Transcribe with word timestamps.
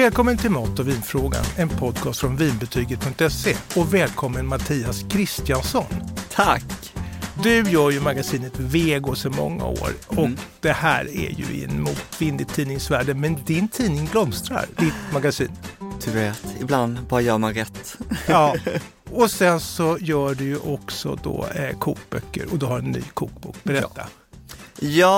Välkommen 0.00 0.38
till 0.38 0.50
Mat 0.50 0.78
och 0.78 0.88
vinfrågan, 0.88 1.44
en 1.56 1.68
podcast 1.68 2.20
från 2.20 2.36
vinbetyget.se 2.36 3.56
och 3.76 3.94
välkommen 3.94 4.46
Mattias 4.46 5.04
Kristiansson. 5.10 5.84
Tack! 6.32 6.94
Du 7.42 7.62
gör 7.70 7.90
ju 7.90 8.00
magasinet 8.00 8.58
Vego 8.58 9.14
sedan 9.14 9.32
många 9.36 9.64
år 9.64 9.90
och 10.06 10.18
Mm. 10.18 10.36
det 10.60 10.72
här 10.72 11.04
är 11.04 11.30
ju 11.30 11.44
i 11.44 11.64
en 11.64 11.80
motvind 11.82 12.40
i 12.40 12.44
tidningsvärlden 12.44 13.20
men 13.20 13.36
din 13.46 13.68
tidning 13.68 14.08
blomstrar, 14.12 14.66
ditt 14.78 15.12
magasin. 15.12 15.50
Du 16.04 16.10
vet, 16.10 16.42
ibland 16.60 16.98
bara 17.08 17.20
gör 17.20 17.38
man 17.38 17.54
rätt. 17.54 17.96
Ja. 18.26 18.56
Och 19.10 19.30
sen 19.30 19.60
så 19.60 19.98
gör 20.00 20.34
du 20.34 20.44
ju 20.44 20.58
också 20.58 21.18
då 21.22 21.46
eh, 21.54 21.78
kokböcker 21.78 22.46
och 22.52 22.58
du 22.58 22.66
har 22.66 22.78
en 22.78 22.84
ny 22.84 23.02
kokbok. 23.14 23.56
Berätta. 23.62 23.88
Ja, 23.94 24.04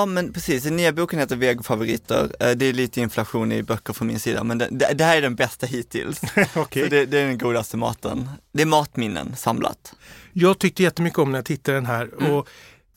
men 0.07 0.33
precis. 0.33 0.63
Den 0.65 0.77
nya 0.77 0.93
boken 0.93 1.19
heter 1.19 1.37
Vegofavoriter. 1.37 2.33
Eh, 2.41 2.51
Det 2.51 2.67
är 2.67 2.73
lite 2.73 3.01
inflation 3.01 3.53
i 3.53 3.63
böcker 3.63 3.93
från 3.93 4.09
min 4.09 4.21
sida, 4.21 4.45
men 4.45 4.59
det, 4.59 4.69
det, 4.95 5.05
här 5.05 5.17
är 5.17 5.23
den 5.23 5.35
bästa 5.35 5.67
hittills. 5.67 6.21
Okej. 6.57 6.83
Så 6.83 6.89
det, 6.89 7.07
det 7.07 7.19
är 7.19 7.27
den 7.27 7.39
godaste 7.39 7.77
maten. 7.77 8.29
Det 8.53 8.63
är 8.63 8.67
matminnen 8.67 9.37
samlat. 9.37 9.95
Jag 10.33 10.59
tyckte 10.59 10.83
jättemycket 10.83 11.19
om 11.19 11.33
när 11.33 11.39
jag 11.39 11.45
tittade 11.45 11.77
den 11.77 11.87
här. 11.87 12.11
Mm. 12.21 12.33
Och 12.33 12.49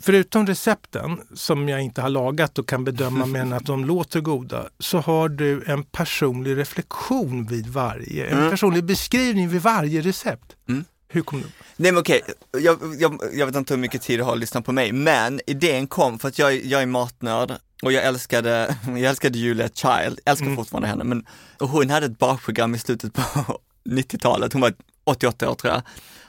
förutom 0.01 0.47
recepten 0.47 1.17
som 1.33 1.69
jag 1.69 1.81
inte 1.81 2.01
har 2.01 2.09
lagat 2.09 2.59
och 2.59 2.67
kan 2.67 2.83
bedöma 2.83 3.25
men 3.35 3.53
att 3.53 3.65
de 3.65 3.85
låter 3.85 4.21
goda 4.21 4.65
så 4.79 4.97
har 4.97 5.29
du 5.29 5.63
en 5.67 5.83
personlig 5.83 6.57
reflektion 6.57 7.45
vid 7.45 7.67
varje, 7.67 8.25
en 8.25 8.37
Mm. 8.37 8.49
personlig 8.51 8.83
beskrivning 8.83 9.49
vid 9.49 9.61
varje 9.61 10.01
recept. 10.01 10.55
Mm. 10.69 10.85
Hur 11.07 11.21
kom 11.21 11.41
du? 11.41 11.47
Nej 11.75 11.91
men 11.91 12.01
okej, 12.01 12.21
jag, 12.61 12.95
jag, 12.99 13.19
jag 13.33 13.45
vet 13.45 13.55
inte 13.55 13.73
hur 13.73 13.81
mycket 13.81 14.01
tid 14.01 14.19
du 14.19 14.23
har 14.23 14.33
att 14.33 14.39
lyssna 14.39 14.61
på 14.61 14.71
mig, 14.71 14.91
men 14.91 15.41
idén 15.47 15.87
kom 15.87 16.19
för 16.19 16.27
att 16.27 16.39
jag, 16.39 16.65
jag 16.65 16.81
är 16.81 16.85
matnörd 16.85 17.53
och 17.83 17.91
jag 17.91 18.03
älskade, 18.05 18.75
jag 18.87 19.01
älskade 19.01 19.37
Julia 19.37 19.69
Child, 19.69 20.19
älskar 20.25 20.45
Mm. 20.45 20.55
fortfarande 20.57 20.87
henne, 20.87 21.03
men 21.03 21.25
och 21.59 21.69
hon 21.69 21.89
hade 21.89 22.05
ett 22.05 22.19
bakprogram 22.19 22.75
i 22.75 22.79
slutet 22.79 23.13
på 23.13 23.21
90-talet, 23.89 24.53
hon 24.53 24.61
var 24.61 24.73
88 25.03 25.49
år 25.49 25.55
tror 25.55 25.73
jag. 25.73 25.81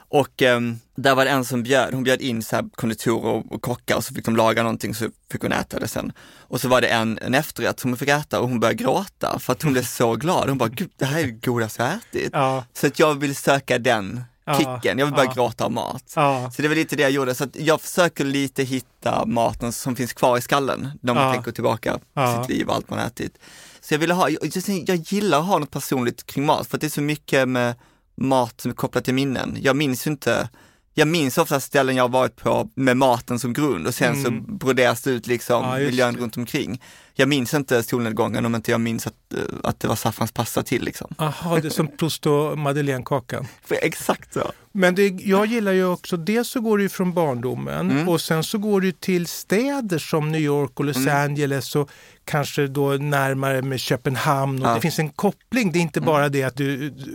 Och 0.09 0.41
ehm, 0.41 0.79
där 0.95 1.15
var 1.15 1.25
det 1.25 1.31
en 1.31 1.45
som 1.45 1.63
bjöd, 1.63 1.93
hon 1.93 2.03
bjöd 2.03 2.21
in 2.21 2.43
så 2.43 2.55
här 2.55 2.65
konditorer 2.75 3.29
och, 3.31 3.51
och 3.51 3.61
kockar 3.61 3.95
och 3.95 4.03
så 4.03 4.13
fick 4.13 4.25
de 4.25 4.35
laga 4.35 4.63
någonting 4.63 4.95
så 4.95 5.09
fick 5.31 5.41
hon 5.41 5.51
äta 5.51 5.79
det 5.79 5.87
sen. 5.87 6.11
Och 6.39 6.61
så 6.61 6.67
var 6.67 6.81
det 6.81 6.87
en, 6.87 7.19
en 7.21 7.33
efterrätt 7.33 7.79
som 7.79 7.91
hon 7.91 7.97
fick 7.97 8.09
äta 8.09 8.39
och 8.39 8.49
hon 8.49 8.59
började 8.59 8.83
gråta 8.83 9.39
för 9.39 9.53
att 9.53 9.63
hon 9.63 9.73
blev 9.73 9.83
så 9.83 10.15
glad. 10.15 10.49
Hon 10.49 10.57
bara, 10.57 10.69
gud 10.69 10.89
det 10.97 11.05
här 11.05 11.19
är 11.19 11.23
det 11.25 11.31
godaste 11.31 11.83
jag 11.83 11.93
ätit. 11.93 12.29
Ja, 12.33 12.65
Så 12.73 12.87
att 12.87 12.99
jag 12.99 13.15
vill 13.19 13.35
söka 13.35 13.77
den 13.79 14.21
kicken, 14.57 14.99
jag 14.99 15.05
vill 15.05 15.13
bara 15.15 15.25
ja. 15.25 15.33
gråta 15.33 15.65
av 15.65 15.71
mat. 15.71 16.13
ja, 16.15 16.51
Så 16.55 16.61
det 16.61 16.67
var 16.67 16.75
lite 16.75 16.95
det 16.95 17.01
jag 17.03 17.11
gjorde, 17.11 17.35
så 17.35 17.47
jag 17.53 17.81
försöker 17.81 18.25
lite 18.25 18.63
hitta 18.63 19.25
maten 19.25 19.71
som 19.71 19.95
finns 19.95 20.13
kvar 20.13 20.37
i 20.37 20.41
skallen 20.41 20.91
när 21.01 21.13
man 21.13 21.23
Ja. 21.27 21.33
tänker 21.33 21.51
tillbaka 21.51 21.99
på 22.13 22.37
sitt 22.41 22.57
liv 22.57 22.67
och 22.67 22.75
allt 22.75 22.89
man 22.89 22.99
ätit. 22.99 23.37
Så 23.81 23.93
jag 23.93 23.99
ville 23.99 24.13
ha, 24.13 24.29
jag, 24.29 24.51
jag, 24.85 24.95
gillar 24.97 25.39
att 25.39 25.45
ha 25.45 25.59
något 25.59 25.71
personligt 25.71 26.25
kring 26.25 26.45
mat, 26.45 26.67
för 26.67 26.77
det 26.77 26.85
är 26.87 26.89
så 26.89 27.01
mycket 27.01 27.49
med 27.49 27.75
mat 28.21 28.61
som 28.61 28.71
är 28.71 28.75
kopplat 28.75 29.03
till 29.05 29.13
minnen. 29.13 29.57
Jag 29.61 29.75
minns 29.75 30.07
ju 30.07 30.11
inte, 30.11 30.49
jag 30.93 31.07
minns 31.07 31.37
ofta 31.37 31.59
ställen 31.59 31.95
jag 31.95 32.03
har 32.03 32.09
varit 32.09 32.35
på 32.35 32.69
med 32.75 32.97
maten 32.97 33.39
som 33.39 33.53
grund 33.53 33.87
och 33.87 33.95
sen 33.95 34.13
Mm. 34.13 34.23
så 34.23 34.53
broderas 34.53 35.01
det 35.01 35.11
ut 35.11 35.27
liksom 35.27 35.73
miljön 35.79 36.13
det. 36.13 36.19
runt 36.21 36.37
omkring. 36.37 36.81
Jag 37.19 37.29
minns 37.29 37.53
inte 37.53 37.83
solnedgången 37.83 38.45
om 38.45 38.55
inte 38.55 38.71
jag 38.71 38.81
minns 38.81 39.07
att, 39.07 39.13
eh, 39.33 39.39
att 39.63 39.79
det 39.79 39.87
var 39.87 39.95
saffranspasta 39.95 40.63
till 40.63 40.83
liksom. 40.83 41.15
aha, 41.17 41.59
det 41.59 41.67
är 41.67 41.69
som 41.69 41.87
Proust 41.97 42.25
och 42.25 42.57
Madeleinekakan. 42.57 43.47
Exakt 43.69 44.33
så. 44.33 44.51
Men 44.71 44.95
det, 44.95 45.07
jag 45.07 45.45
gillar 45.45 45.71
ju 45.71 45.85
också, 45.85 46.17
dels 46.17 46.49
så 46.49 46.61
går 46.61 46.77
det 46.77 46.81
ju 46.83 46.89
från 46.89 47.13
barndomen 47.13 47.91
Mm. 47.91 48.09
och 48.09 48.21
sen 48.21 48.43
så 48.43 48.57
går 48.57 48.81
det 48.81 49.01
till 49.01 49.27
städer 49.27 49.97
som 49.99 50.31
New 50.31 50.41
York 50.41 50.79
och 50.79 50.85
Los 50.85 50.97
Mm. 50.97 51.23
Angeles 51.23 51.75
och 51.75 51.89
kanske 52.25 52.67
då 52.67 52.89
närmare 52.89 53.61
med 53.61 53.79
Köpenhamn. 53.79 54.61
Och 54.61 54.69
Ja. 54.69 54.75
Det 54.75 54.81
finns 54.81 54.99
en 54.99 55.09
koppling, 55.09 55.71
det 55.71 55.79
är 55.79 55.81
inte 55.81 56.01
bara 56.01 56.29
det 56.29 56.43
att 56.43 56.55
du, 56.55 56.65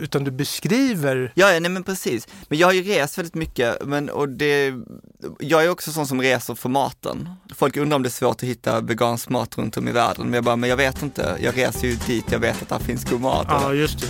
utan 0.00 0.24
du 0.24 0.30
beskriver 0.30 1.32
Ja, 1.34 1.52
ja, 1.52 1.60
nej 1.60 1.70
men 1.70 1.82
precis. 1.84 2.28
Men 2.48 2.58
jag 2.58 2.66
har 2.66 2.72
ju 2.72 2.82
rest 2.82 3.18
väldigt 3.18 3.34
mycket, 3.34 3.86
men 3.86 4.10
och 4.10 4.28
det, 4.28 4.72
jag 5.38 5.64
är 5.64 5.68
också 5.68 5.92
sån 5.92 6.06
som 6.06 6.22
reser 6.22 6.54
för 6.54 6.68
maten. 6.68 7.28
Folk 7.54 7.76
undrar 7.76 7.96
om 7.96 8.02
det 8.02 8.08
är 8.08 8.10
svårt 8.10 8.36
att 8.36 8.48
hitta 8.48 8.80
vegansk 8.80 9.28
mat 9.28 9.58
runt 9.58 9.76
om 9.76 9.88
i 9.88 9.91
världen, 9.92 10.24
men 10.24 10.34
jag 10.34 10.44
bara, 10.44 10.56
men 10.56 10.70
jag 10.70 10.76
vet 10.76 11.02
inte. 11.02 11.36
Jag 11.40 11.58
reser 11.58 11.88
ju 11.88 11.94
dit, 12.06 12.24
jag 12.30 12.38
vet 12.38 12.62
att 12.62 12.68
där 12.68 12.78
finns 12.78 13.04
god 13.04 13.20
mat. 13.20 13.46
Ja, 13.50 13.74
just 13.74 14.00
det. 14.00 14.06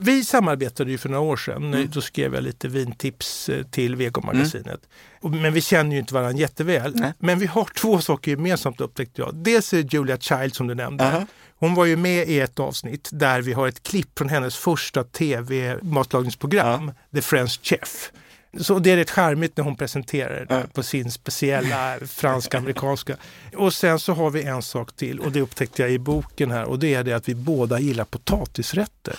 Vi 0.00 0.24
samarbetade 0.24 0.90
ju 0.90 0.98
för 0.98 1.08
några 1.08 1.22
år 1.22 1.36
sedan. 1.36 1.74
Mm. 1.74 1.88
Då 1.92 2.00
skrev 2.00 2.34
jag 2.34 2.42
lite 2.44 2.68
vintips 2.68 3.48
eh, 3.48 3.62
till 3.62 3.96
Vegomagasinet. 3.96 4.80
Och- 5.20 5.30
Men 5.30 5.52
vi 5.52 5.60
känner 5.60 5.92
ju 5.92 5.98
inte 5.98 6.14
varandra 6.14 6.40
jätteväl. 6.40 6.92
Nej. 6.94 7.12
Men 7.18 7.38
vi 7.38 7.46
har 7.46 7.64
två 7.64 8.00
saker 8.00 8.30
gemensamt 8.30 8.80
upptäckte 8.80 9.20
jag. 9.22 9.34
Dels 9.34 9.72
är 9.74 9.94
Julia 9.94 10.18
Child 10.18 10.54
som 10.54 10.66
du 10.66 10.74
nämnde. 10.74 11.04
Aha. 11.04 11.26
Hon 11.58 11.74
var 11.74 11.84
ju 11.84 11.96
med 11.96 12.28
i 12.28 12.40
ett 12.40 12.58
avsnitt 12.60 13.08
där 13.12 13.40
vi 13.42 13.52
har 13.52 13.68
ett 13.68 13.82
klipp 13.82 14.18
från 14.18 14.28
hennes 14.28 14.56
första 14.56 15.04
tv-matlagningsprogram, 15.04 16.92
The 17.14 17.22
French 17.22 17.60
Chef. 17.62 18.12
Så 18.60 18.78
det 18.78 18.90
är 18.90 18.96
rätt 18.96 19.10
charmigt 19.10 19.56
när 19.56 19.64
hon 19.64 19.76
presenterar 19.76 20.46
det 20.48 20.66
på 20.72 20.82
sin 20.82 21.10
speciella 21.10 21.98
fransk-amerikanska. 22.06 23.16
Och 23.56 23.74
sen 23.74 23.98
så 23.98 24.12
har 24.12 24.30
vi 24.30 24.42
en 24.42 24.62
sak 24.62 24.96
till 24.96 25.20
och 25.20 25.32
det 25.32 25.40
upptäckte 25.40 25.82
jag 25.82 25.90
i 25.90 25.98
boken 25.98 26.50
här 26.50 26.64
och 26.64 26.78
det 26.78 26.94
är 26.94 27.04
det 27.04 27.12
att 27.12 27.28
vi 27.28 27.34
båda 27.34 27.80
gillar 27.80 28.04
potatisrätter. 28.04 29.16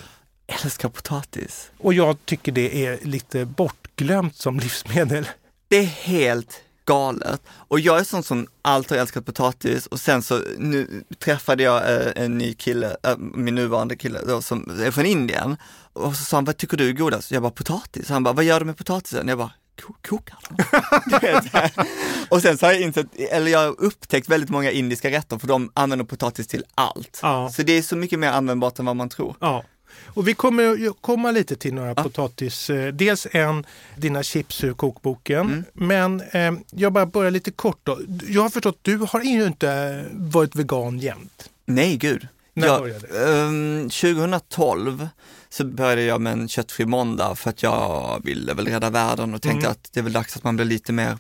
Älskar 0.48 0.90
potatis. 0.90 1.72
Och 1.78 1.94
jag 1.94 2.26
tycker 2.26 2.52
det 2.52 2.86
är 2.86 3.00
lite 3.06 3.46
bortglömt 3.46 4.36
som 4.36 4.60
livsmedel. 4.60 5.28
Det 5.68 5.78
är 5.78 5.84
helt 5.84 6.62
galet. 6.88 7.42
Och 7.50 7.80
jag 7.80 8.00
är 8.00 8.04
sån 8.04 8.24
som 8.24 8.48
alltid 8.62 8.92
har 8.92 9.02
älskat 9.02 9.26
potatis 9.26 9.88
och 9.88 10.00
sen 10.00 10.22
så 10.22 10.42
nu 10.58 11.04
träffade 11.20 11.64
jag 11.64 11.94
eh, 11.96 12.12
en 12.24 12.38
ny 12.38 12.54
kille, 12.54 12.96
eh, 13.04 13.18
min 13.18 13.56
nuvarande 13.56 13.96
kille 13.96 14.20
då, 14.28 14.42
som 14.42 14.80
är 14.84 14.92
från 14.92 15.06
Indien. 15.06 15.58
Och 15.94 16.16
så 16.16 16.24
sa 16.24 16.38
han, 16.38 16.46
vad 16.46 16.58
tycker 16.58 16.78
du 16.78 16.90
är 16.90 16.94
godast? 16.94 17.32
Jag 17.32 17.42
bara, 17.42 17.52
potatis. 17.52 18.10
Han 18.10 18.24
bara, 18.24 18.34
vad 18.34 18.44
gör 18.46 18.60
du 18.60 18.66
med 18.66 18.78
potatisen? 18.78 19.28
Jag 19.28 19.38
bara, 19.38 19.52
"Ko- 19.82 19.96
kokar 20.08 20.38
här. 21.54 21.72
och 22.30 22.42
sen 22.42 22.58
så 22.58 22.66
har 22.66 22.74
jag 22.74 22.82
insett, 22.82 23.16
eller 23.32 23.52
jag 23.52 23.60
har 23.60 23.76
upptäckt 23.82 24.30
väldigt 24.30 24.50
många 24.50 24.72
indiska 24.72 25.12
rätter 25.12 25.38
för 25.38 25.48
de 25.48 25.72
använder 25.74 26.06
potatis 26.06 26.48
till 26.48 26.64
allt. 26.76 27.20
Ja. 27.22 27.50
Så 27.54 27.62
det 27.64 27.74
är 27.78 27.82
så 27.82 27.96
mycket 27.96 28.20
mer 28.20 28.30
användbart 28.30 28.80
än 28.80 28.86
vad 28.86 28.96
man 28.96 29.10
tror. 29.10 29.36
Ja. 29.40 29.64
Och 30.06 30.28
vi 30.28 30.34
kommer 30.34 30.94
komma 31.02 31.32
lite 31.32 31.56
till 31.56 31.74
några 31.74 31.96
potatis. 31.96 32.70
eh, 32.70 32.94
Dels 32.94 33.28
en, 33.32 33.66
dina 33.98 34.24
chips 34.24 34.64
ur 34.64 34.74
kokboken. 34.74 35.40
Mm. 35.48 35.64
Men 35.74 36.22
eh, 36.32 36.52
jag 36.72 36.94
bara 36.94 37.06
börjar 37.06 37.32
lite 37.32 37.52
kort 37.52 37.80
då. 37.84 38.00
Jag 38.28 38.42
har 38.42 38.50
förstått 38.50 38.80
du 38.82 38.98
har 38.98 39.22
ju 39.22 39.46
inte 39.46 40.06
varit 40.12 40.56
vegan 40.56 41.00
jämt. 41.00 41.50
Nej, 41.66 41.98
gud. 41.98 42.28
När 42.54 42.68
jag, 42.68 42.82
började 42.82 43.08
det? 43.08 43.42
ehm, 43.42 43.90
2012 43.90 45.08
så 45.50 45.66
började 45.66 46.02
jag 46.04 46.22
med 46.22 46.34
en 46.34 46.48
köttfri 46.48 46.86
måndag 46.86 47.36
för 47.36 47.50
att 47.50 47.64
jag 47.64 48.22
ville 48.24 48.54
väl 48.54 48.68
rädda 48.68 48.90
världen 48.90 49.34
och 49.34 49.42
tänkte 49.42 49.60
Mm. 49.68 49.72
att 49.72 49.90
det 49.94 50.00
är 50.00 50.04
väl 50.04 50.14
dags 50.14 50.36
att 50.38 50.44
man 50.44 50.56
blir 50.56 50.66
lite 50.66 50.94
mer, 50.94 51.18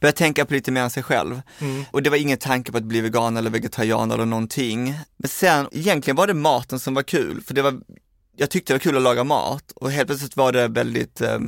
börjar 0.00 0.12
tänka 0.12 0.44
på 0.44 0.54
lite 0.54 0.70
mer 0.70 0.80
än 0.80 0.90
sig 0.90 1.02
själv. 1.02 1.40
Mm. 1.58 1.84
Och 1.90 2.02
det 2.02 2.10
var 2.10 2.16
ingen 2.16 2.38
tanke 2.38 2.72
på 2.72 2.78
att 2.78 2.84
bli 2.84 3.00
vegan 3.00 3.36
eller 3.36 3.50
vegetarian 3.50 4.10
eller 4.10 4.24
någonting. 4.24 4.94
Men 5.16 5.28
sen, 5.28 5.68
egentligen 5.72 6.16
var 6.16 6.26
det 6.26 6.34
maten 6.34 6.78
som 6.80 6.94
var 6.94 7.02
kul, 7.02 7.42
för 7.46 7.54
det 7.54 7.62
var, 7.62 7.80
jag 8.36 8.50
tyckte 8.50 8.72
det 8.72 8.74
var 8.74 8.80
kul 8.80 8.96
att 8.96 9.02
laga 9.02 9.24
mat 9.24 9.72
och 9.76 9.90
helt 9.90 10.06
plötsligt 10.06 10.36
var 10.36 10.52
det 10.52 10.68
väldigt 10.68 11.20
eh, 11.20 11.38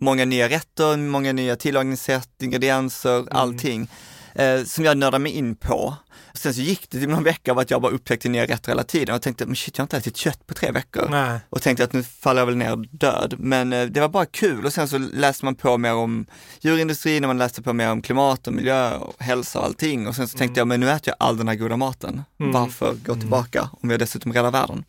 många 0.00 0.24
nya 0.24 0.48
rätter, 0.48 0.96
många 0.96 1.32
nya 1.32 1.56
tillagningssätt, 1.56 2.42
ingredienser, 2.42 3.24
allting 3.30 3.88
eh, 4.34 4.64
som 4.64 4.84
jag 4.84 4.96
nördade 4.96 5.22
mig 5.22 5.32
in 5.32 5.56
på. 5.56 5.96
Sen 6.34 6.54
så 6.54 6.60
gick 6.60 6.90
det 6.90 6.98
till 6.98 7.08
någon 7.08 7.22
vecka 7.22 7.52
av 7.52 7.58
att 7.58 7.70
jag 7.70 7.82
bara 7.82 7.92
upptäckte 7.92 8.28
nya 8.28 8.46
rätter 8.46 8.72
hela 8.72 8.84
tiden 8.84 9.14
och 9.14 9.22
tänkte, 9.22 9.46
men 9.46 9.56
shit 9.56 9.78
jag 9.78 9.82
har 9.82 9.84
inte 9.84 9.96
ätit 9.96 10.16
kött 10.16 10.46
på 10.46 10.54
tre 10.54 10.70
veckor. 10.70 11.08
Nej. 11.10 11.40
Och 11.50 11.62
tänkte 11.62 11.84
att 11.84 11.92
nu 11.92 12.02
faller 12.02 12.40
jag 12.40 12.46
väl 12.46 12.56
ner 12.56 12.76
död. 12.90 13.34
Men 13.38 13.72
eh, 13.72 13.86
det 13.86 14.00
var 14.00 14.08
bara 14.08 14.26
kul 14.26 14.66
och 14.66 14.72
sen 14.72 14.88
så 14.88 14.98
läste 14.98 15.44
man 15.44 15.54
på 15.54 15.78
mer 15.78 15.94
om 15.94 16.26
djurindustrin 16.60 17.24
och 17.24 17.28
man 17.28 17.38
läste 17.38 17.62
på 17.62 17.72
mer 17.72 17.90
om 17.90 18.02
klimat 18.02 18.46
och 18.46 18.52
miljö 18.52 18.94
och 18.94 19.14
hälsa 19.18 19.58
och 19.58 19.64
allting. 19.64 20.06
Och 20.06 20.16
sen 20.16 20.28
så 20.28 20.38
tänkte 20.38 20.60
jag, 20.60 20.68
men 20.68 20.80
nu 20.80 20.90
äter 20.90 21.14
jag 21.18 21.26
all 21.26 21.36
den 21.36 21.48
här 21.48 21.54
goda 21.54 21.76
maten. 21.76 22.22
Mm. 22.40 22.52
Varför 22.52 22.94
gå 22.94 23.14
tillbaka 23.14 23.70
om 23.82 23.88
vi 23.88 23.96
dessutom 23.96 24.32
räddar 24.32 24.50
världen? 24.50 24.84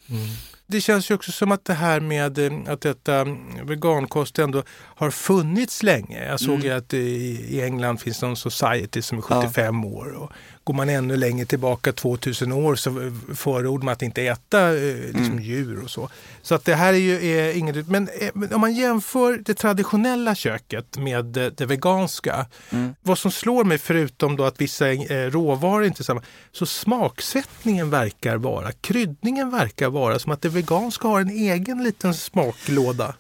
Det 0.68 0.82
känns 0.82 1.12
ju 1.12 1.16
också 1.16 1.32
som 1.32 1.52
att 1.52 1.66
det 1.66 1.74
här 1.74 2.00
med 2.00 2.38
eh, 2.38 2.74
att 2.74 2.82
detta 2.82 3.16
mm, 3.16 3.66
vegankost 3.68 4.40
ändå 4.40 4.64
har 4.70 5.12
funnits 5.12 5.84
länge. 5.84 6.26
Jag 6.26 6.40
såg 6.40 6.50
Mm. 6.56 6.66
ju 6.66 6.72
att 6.72 6.94
i, 6.94 7.62
England 7.62 7.98
finns 7.98 8.22
någon 8.22 8.36
society 8.36 9.02
som 9.02 9.18
är 9.18 9.24
Ja. 9.30 9.42
75 9.42 9.86
år. 9.86 10.14
Och 10.14 10.32
går 10.66 10.74
man 10.74 10.90
ännu 10.90 11.18
längre 11.18 11.46
tillbaka, 11.46 11.92
2000 11.94 12.52
år, 12.52 12.76
så 12.76 13.12
förordar 13.36 13.86
man 13.86 13.92
att 13.92 14.02
inte 14.02 14.22
äta 14.22 14.78
eh, 14.78 14.96
liksom 14.96 15.26
Mm. 15.26 15.44
djur 15.44 15.84
och 15.84 15.90
så. 15.90 16.10
Så 16.42 16.56
att 16.56 16.66
det 16.66 16.76
här 16.76 16.94
är 16.94 16.98
ju 16.98 17.28
är 17.28 17.58
inget... 17.58 17.88
Men, 17.88 18.10
eh, 18.20 18.54
om 18.56 18.62
man 18.62 18.74
jämför 18.74 19.42
det 19.46 19.54
traditionella 19.54 20.36
köket 20.36 20.98
med 20.98 21.26
det, 21.26 21.50
det 21.58 21.66
veganska. 21.66 22.46
Mm. 22.70 22.96
Vad 23.02 23.18
som 23.18 23.32
slår 23.32 23.64
mig, 23.64 23.78
förutom 23.78 24.36
då 24.36 24.44
att 24.44 24.62
vissa 24.62 24.92
eh, 24.92 25.32
råvaror 25.32 25.86
inte 25.86 26.02
är 26.02 26.04
samma, 26.04 26.22
så 26.52 26.66
smaksättningen 26.66 27.90
verkar 27.90 28.38
vara, 28.38 28.72
kryddningen 28.72 29.50
verkar 29.50 29.90
vara 29.90 30.20
som 30.20 30.32
att 30.32 30.42
det 30.42 30.50
veganska 30.50 31.08
har 31.08 31.22
en 31.22 31.30
egen 31.30 31.84
liten 31.84 32.14
smaklåda. 32.14 33.16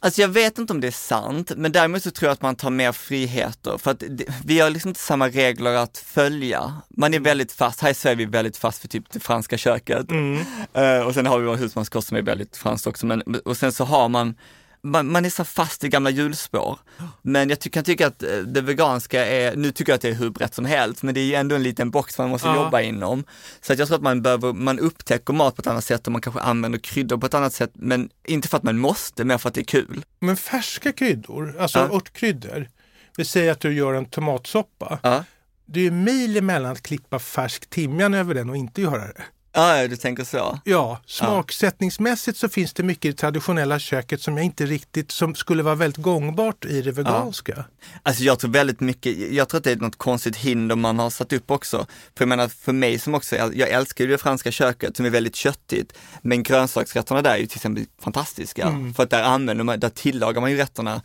Alltså 0.00 0.20
jag 0.20 0.28
vet 0.28 0.58
inte 0.58 0.72
om 0.72 0.80
det 0.80 0.86
är 0.86 0.90
sant, 0.90 1.52
men 1.56 1.72
däremot 1.72 2.02
så 2.02 2.10
tror 2.10 2.26
jag 2.26 2.32
att 2.32 2.42
man 2.42 2.56
tar 2.56 2.70
mer 2.70 2.92
friheter 2.92 3.78
för 3.78 3.90
att 3.90 4.02
det, 4.08 4.24
vi 4.44 4.60
har 4.60 4.70
liksom 4.70 4.88
inte 4.88 5.00
samma 5.00 5.28
regler 5.28 5.74
att 5.74 5.98
följa. 5.98 6.72
Man 6.88 7.14
är 7.14 7.20
väldigt 7.20 7.52
fast, 7.52 7.80
här 7.80 7.90
i 7.90 7.94
Sverige 7.94 8.14
är 8.14 8.16
vi 8.16 8.24
väldigt 8.24 8.56
fast 8.56 8.78
för 8.80 8.88
typ 8.88 9.12
det 9.12 9.20
franska 9.20 9.58
köket. 9.58 10.10
Mm. 10.10 10.44
Eh, 10.72 11.06
och 11.06 11.14
sen 11.14 11.26
har 11.26 11.38
vi 11.38 11.46
vår 11.46 11.56
husmanskost 11.56 12.08
som 12.08 12.16
är 12.16 12.22
väldigt 12.22 12.56
franskt 12.56 12.86
också, 12.86 13.06
men, 13.06 13.22
och 13.44 13.56
sen 13.56 13.72
så 13.72 13.84
har 13.84 14.08
man 14.08 14.34
man, 14.82 15.12
man 15.12 15.24
är 15.24 15.30
så 15.30 15.44
fast 15.44 15.84
i 15.84 15.88
gamla 15.88 16.10
hjulspår. 16.10 16.78
Men 17.22 17.48
jag 17.48 17.60
ty 17.60 17.70
kan 17.70 17.84
tycka 17.84 18.06
att 18.06 18.22
eh, 18.22 18.28
det 18.38 18.60
veganska 18.60 19.26
är, 19.26 19.56
nu 19.56 19.70
tycker 19.72 19.92
jag 19.92 19.94
att 19.96 20.02
det 20.02 20.08
är 20.08 20.14
hur 20.14 20.30
brett 20.30 20.54
som 20.54 20.64
helst, 20.64 21.02
men 21.02 21.14
det 21.14 21.20
är 21.20 21.24
ju 21.24 21.34
ändå 21.34 21.54
en 21.56 21.62
liten 21.62 21.90
box 21.90 22.18
man 22.18 22.28
måste 22.30 22.48
Ja. 22.48 22.64
jobba 22.64 22.80
inom. 22.80 23.24
Så 23.60 23.72
att 23.72 23.78
jag 23.78 23.88
tror 23.88 23.96
att 23.96 24.02
man 24.02 24.22
behöver, 24.22 24.52
man 24.52 24.78
upptäcker 24.78 25.32
mat 25.32 25.56
på 25.56 25.60
ett 25.60 25.66
annat 25.66 25.84
sätt 25.84 26.06
och 26.06 26.12
man 26.12 26.20
kanske 26.20 26.40
använder 26.40 26.78
kryddor 26.78 27.16
på 27.18 27.26
ett 27.26 27.34
annat 27.34 27.52
sätt, 27.54 27.70
men 27.74 28.10
inte 28.26 28.48
för 28.48 28.56
att 28.56 28.62
man 28.62 28.78
måste, 28.78 29.24
mer 29.24 29.38
för 29.38 29.48
att 29.48 29.54
det 29.54 29.60
är 29.60 29.64
kul. 29.64 30.04
Men 30.20 30.36
färska 30.36 30.92
kryddor, 30.92 31.56
alltså 31.60 31.78
Ja. 31.78 31.96
örtkryddor. 31.96 32.68
Vi 33.16 33.24
säger 33.24 33.52
att 33.52 33.60
du 33.60 33.72
gör 33.74 33.94
en 33.94 34.04
tomatsoppa. 34.06 34.98
Ja, 35.02 35.24
Det 35.66 35.80
är 35.80 35.84
ju 35.84 35.90
mil 35.90 36.36
emellan 36.36 36.72
att 36.72 36.82
klippa 36.82 37.18
färsk 37.18 37.70
timjan 37.70 38.14
över 38.14 38.34
den 38.34 38.50
och 38.50 38.56
inte 38.56 38.82
göra 38.82 39.06
det. 39.06 39.22
Ja 39.52 39.88
du 39.88 39.96
tänker 39.96 40.24
så. 40.24 40.58
Ja, 40.64 41.00
smaksättningsmässigt 41.06 42.38
så 42.38 42.48
finns 42.48 42.72
det 42.72 42.82
mycket 42.82 43.04
i 43.04 43.08
det 43.08 43.16
traditionella 43.16 43.78
köket 43.78 44.22
som 44.22 44.36
jag 44.36 44.46
inte 44.46 44.66
riktigt, 44.66 45.10
som 45.10 45.34
skulle 45.34 45.62
vara 45.62 45.74
väldigt 45.74 46.02
gångbart 46.04 46.64
i 46.64 46.82
det 46.82 46.92
veganska. 46.92 47.64
Alltså 48.02 48.22
jag 48.22 48.38
tror 48.38 48.50
väldigt 48.50 48.80
mycket, 48.80 49.32
jag 49.32 49.48
tror 49.48 49.58
att 49.58 49.64
det 49.64 49.72
är 49.72 49.76
något 49.76 49.98
konstigt 49.98 50.36
hinder 50.36 50.76
man 50.76 50.98
har 50.98 51.10
satt 51.10 51.32
upp 51.32 51.50
också. 51.50 51.86
För 52.16 52.24
jag 52.24 52.28
menar 52.28 52.48
för 52.48 52.72
mig 52.72 52.98
som 52.98 53.14
också, 53.14 53.36
jag 53.36 53.68
älskar 53.68 54.04
ju 54.04 54.10
det 54.10 54.18
franska 54.18 54.50
köket 54.50 54.96
som 54.96 55.06
är 55.06 55.10
väldigt 55.10 55.36
köttigt, 55.36 55.92
men 56.22 56.42
grönsaksrätterna 56.42 57.22
där 57.22 57.30
är 57.34 57.38
ju 57.38 57.46
till 57.46 57.58
exempel 57.58 57.84
fantastiska. 58.02 58.92
För 58.96 59.02
att 59.02 59.10
där 59.10 59.22
använder 59.22 59.64
man, 59.64 59.80
där 59.80 59.88
tillagar 59.88 60.40
man 60.40 60.50
ju 60.50 60.56
rätterna 60.56 61.02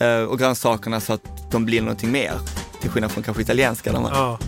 eh, 0.00 0.18
och 0.18 0.38
grönsakerna 0.38 1.00
så 1.00 1.12
att 1.12 1.50
de 1.50 1.64
blir 1.64 1.80
någonting 1.80 2.12
mer. 2.12 2.32
Till 2.80 2.90
skillnad 2.90 3.12
från 3.12 3.22
kanske 3.22 3.42
italienska 3.42 3.92
där 3.92 4.00
man, 4.00 4.12
Ja. 4.14 4.38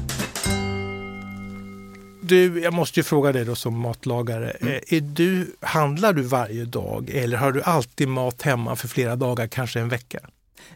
Du, 2.29 2.61
jag 2.61 2.75
måste 2.75 3.01
ju 3.01 3.05
fråga 3.05 3.33
dig 3.33 3.45
då 3.45 3.55
som 3.55 3.79
matlagare. 3.79 4.51
Mm. 4.51 4.75
Eh, 4.75 4.81
Är 4.97 5.01
du, 5.01 5.57
handlar 5.61 6.13
du 6.13 6.23
varje 6.23 6.65
dag 6.65 7.11
eller 7.11 7.37
har 7.37 7.53
du 7.53 7.63
alltid 7.63 8.09
mat 8.09 8.43
hemma 8.43 8.77
för 8.77 8.89
flera 8.89 9.17
dagar, 9.17 9.47
kanske 9.47 9.81
en 9.81 9.89
vecka? 9.89 10.19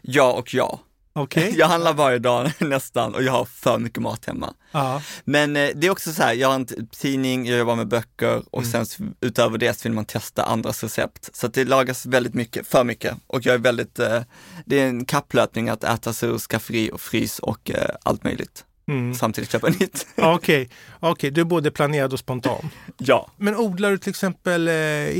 ja 0.01 0.31
och 0.31 0.53
ja. 0.53 0.79
Okej? 1.13 1.53
Jag 1.57 1.67
handlar 1.67 1.93
varje 1.93 2.19
dag 2.19 2.51
nästan 2.59 3.15
och 3.15 3.23
jag 3.23 3.31
har 3.31 3.45
för 3.45 3.77
mycket 3.77 4.01
mat 4.01 4.25
hemma. 4.25 4.53
Ja. 4.71 5.01
Men 5.23 5.55
eh, 5.55 5.69
det 5.75 5.87
är 5.87 5.91
också 5.91 6.13
så 6.13 6.23
här, 6.23 6.33
jag 6.33 6.47
har 6.47 6.55
en 6.55 6.87
tidning, 6.91 7.45
jag 7.45 7.59
jobbar 7.59 7.75
med 7.75 7.87
böcker 7.87 8.43
och 8.51 8.65
sen 8.65 8.85
så 8.85 9.03
utöver 9.21 9.57
det 9.57 9.79
så 9.79 9.83
vill 9.83 9.93
man 9.93 10.05
testa 10.05 10.43
andras 10.43 10.83
recept. 10.83 11.29
Så 11.33 11.47
det 11.47 11.65
lagas 11.65 12.05
väldigt 12.05 12.33
mycket, 12.33 12.67
för 12.67 12.83
mycket. 12.83 13.17
Och 13.27 13.45
jag 13.45 13.55
är 13.55 13.59
väldigt, 13.59 13.99
eh, 13.99 14.21
det 14.65 14.79
är 14.79 14.87
en 14.87 15.05
kapplöpning 15.05 15.69
att 15.69 15.83
äta 15.83 16.13
sig 16.13 16.29
ur 16.29 16.37
skafferi 16.37 16.91
och 16.93 17.01
frys 17.01 17.39
och 17.39 17.71
eh, 17.71 17.95
allt 18.03 18.23
möjligt. 18.23 18.65
Mm. 18.87 19.15
Samtidigt 19.15 19.51
köpa 19.51 19.69
nytt. 19.69 20.07
Okej, 20.15 20.69
Okej, 20.99 21.31
du 21.31 21.41
är 21.41 21.45
både 21.45 21.71
planerad 21.71 22.13
och 22.13 22.19
spontan. 22.19 22.69
ja. 22.97 23.31
Men 23.37 23.55
odlar 23.55 23.91
du 23.91 23.97
till 23.97 24.09
exempel 24.09 24.67
eh, 24.67 24.73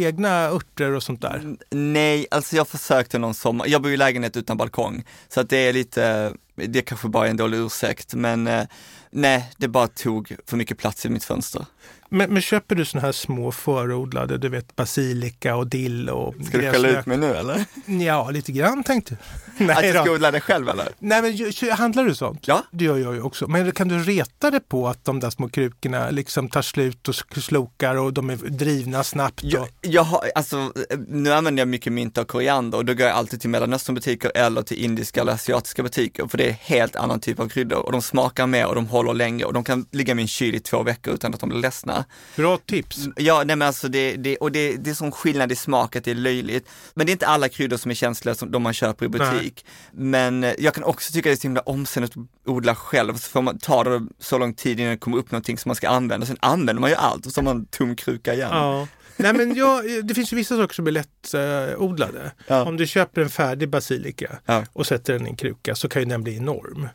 egna 0.04 0.44
örter 0.44 0.92
och 0.92 1.04
sånt 1.04 1.22
där? 1.22 1.56
Nej, 1.70 2.28
alltså 2.32 2.56
jag 2.56 2.68
försökte 2.68 3.18
någon 3.18 3.34
sommar, 3.34 3.68
jag 3.68 3.82
bor 3.82 3.92
i 3.92 3.98
lägenhet 3.98 4.38
utan 4.38 4.58
balkong, 4.58 5.04
så 5.30 5.42
att 5.42 5.50
det 5.50 5.58
är 5.58 5.74
lite, 5.74 6.34
det 6.56 6.82
kanske 6.82 7.08
bara 7.08 7.26
är 7.26 7.30
en 7.30 7.38
dålig 7.38 7.58
ursäkt, 7.58 8.14
men 8.14 8.48
eh, 8.48 8.64
nej, 9.12 9.52
det 9.58 9.68
bara 9.68 9.88
tog 9.88 10.36
för 10.48 10.58
mycket 10.58 10.78
plats 10.78 11.06
i 11.06 11.10
mitt 11.10 11.24
fönster. 11.24 11.66
Men, 12.14 12.34
men 12.34 12.42
köper 12.42 12.76
du 12.76 12.86
såna 12.86 13.02
här 13.02 13.12
små 13.12 13.52
förodlade, 13.52 14.38
du 14.38 14.50
vet 14.50 14.76
basilika 14.76 15.56
och 15.56 15.68
dill 15.68 16.10
och 16.10 16.36
Ska 16.46 16.58
du 16.58 16.72
skälla 16.72 17.00
ut 17.00 17.06
mig 17.06 17.18
nu 17.18 17.36
eller? 17.36 17.66
Ja, 17.86 18.30
lite 18.30 18.52
grann 18.52 18.84
tänkte 18.84 19.18
jag. 19.58 19.72
Att 19.72 19.78
Nej, 19.82 19.92
jag 19.92 20.06
ska 20.06 20.14
odla 20.14 20.32
det 20.32 20.42
själv 20.42 20.70
eller? 20.70 20.88
Nej 21.00 21.22
men 21.22 21.72
handlar 21.72 22.06
du 22.06 22.16
sånt? 22.16 22.48
Ja. 22.48 22.64
Det 22.72 22.84
gör 22.86 22.98
jag 22.98 23.14
ju 23.16 23.22
också. 23.22 23.48
Men 23.48 23.72
kan 23.72 23.88
du 23.88 24.00
reta 24.00 24.52
dig 24.52 24.60
på 24.60 24.88
att 24.88 25.06
de 25.06 25.20
där 25.20 25.30
små 25.30 25.50
krukorna 25.50 26.10
liksom 26.10 26.50
tar 26.50 26.62
slut 26.62 27.08
och 27.08 27.16
slokar 27.16 27.96
och 27.96 28.14
de 28.14 28.30
är 28.30 28.36
drivna 28.36 29.04
snabbt? 29.04 29.44
Jag, 29.44 29.62
Och... 29.62 29.70
jag 29.82 30.04
har, 30.04 30.30
alltså, 30.36 30.74
nu 31.08 31.34
använder 31.34 31.62
jag 31.62 31.68
mycket 31.68 31.94
mynta 31.94 32.22
och 32.22 32.28
koriander 32.28 32.78
och 32.78 32.86
då 32.86 32.94
går 32.94 33.08
jag 33.08 33.16
alltid 33.16 33.42
till 33.42 33.50
Mellanösternbutiker 33.50 34.32
eller 34.36 34.62
till 34.62 34.78
indiska 34.78 35.22
eller 35.22 35.34
asiatiska 35.34 35.84
butiker 35.84 36.28
för 36.28 36.38
det 36.38 36.50
är 36.50 36.54
helt 36.54 36.96
annan 36.96 37.20
typ 37.20 37.40
av 37.40 37.50
kryddor 37.50 37.86
och 37.86 37.92
de 37.92 38.02
smakar 38.02 38.48
mer 38.48 38.68
och 38.68 38.76
de 38.76 38.88
håller 38.88 39.14
länge 39.14 39.44
och 39.44 39.54
de 39.54 39.64
kan 39.64 39.86
ligga 39.92 40.12
i 40.12 40.16
min 40.16 40.28
kyl 40.28 40.56
i 40.56 40.60
två 40.60 40.84
veckor 40.84 41.14
utan 41.14 41.34
att 41.34 41.40
de 41.40 41.50
blir 41.50 41.60
ledsna. 41.60 42.01
Bra 42.36 42.58
tips. 42.58 43.08
Ja, 43.16 43.44
nej 43.44 43.56
men 43.56 43.68
alltså 43.68 43.88
det, 43.88 44.16
det, 44.16 44.38
och 44.38 44.52
det, 44.52 44.76
det 44.76 44.90
är 44.90 44.94
sån 44.94 45.12
skillnad 45.12 45.52
i 45.52 45.56
smak 45.56 45.96
att 45.96 46.04
det 46.04 46.12
är 46.12 46.16
löjligt. 46.16 46.70
Men 46.94 47.06
det 47.06 47.10
är 47.10 47.14
inte 47.14 47.28
alla 47.28 47.50
kryddor 47.50 47.78
som 47.78 47.92
är 47.92 47.96
känsliga 47.96 48.36
som 48.36 48.52
de 48.52 48.64
man 48.64 48.74
köper 48.74 49.06
i 49.06 49.10
butik. 49.10 49.66
Men 49.92 50.44
eh, 50.44 50.54
jag 50.60 50.74
kan 50.74 50.84
också 50.84 51.14
tycka 51.14 51.30
det 51.30 51.34
är 51.34 51.38
så 51.38 51.48
himla 51.48 51.62
omständigt 51.62 52.18
att 52.18 52.50
odla 52.50 52.76
själv, 52.76 53.14
så 53.14 53.30
får 53.30 53.42
man 53.42 53.58
ta 53.58 53.84
det 53.84 54.08
så 54.20 54.38
lång 54.38 54.54
tid 54.54 54.80
innan 54.80 54.92
det 54.92 54.98
kommer 54.98 55.18
upp 55.18 55.32
någonting 55.32 55.58
som 55.58 55.70
man 55.70 55.76
ska 55.76 55.90
använda. 55.90 56.26
Sen 56.26 56.38
använder 56.40 56.82
man 56.82 56.90
ju 56.90 56.96
allt 56.96 57.26
och 57.26 57.32
så 57.32 57.42
har 57.42 57.44
man 57.44 57.66
tom 57.66 57.96
kruka 57.96 58.34
igen. 58.34 58.50
Ja. 58.52 58.88
Nej 59.18 59.34
men 59.34 59.56
jag, 59.56 60.06
det 60.06 60.14
finns 60.14 60.34
ju 60.34 60.38
vissa 60.38 60.56
saker 60.58 60.74
som 60.76 60.88
är 60.88 60.92
lätt 60.92 61.34
eh, 61.34 61.82
odlade. 61.82 62.32
Ja. 62.48 62.64
Om 62.66 62.78
du 62.78 62.88
köper 62.88 63.22
en 63.22 63.30
färdig 63.30 63.70
basilika 63.70 64.40
Ja. 64.46 64.64
och 64.74 64.88
sätter 64.88 65.14
den 65.14 65.28
i 65.28 65.30
en 65.30 65.36
kruka 65.36 65.76
så 65.76 65.90
kan 65.90 66.02
ju 66.02 66.06
den 66.10 66.24
bli 66.24 66.38
enorm. 66.38 66.88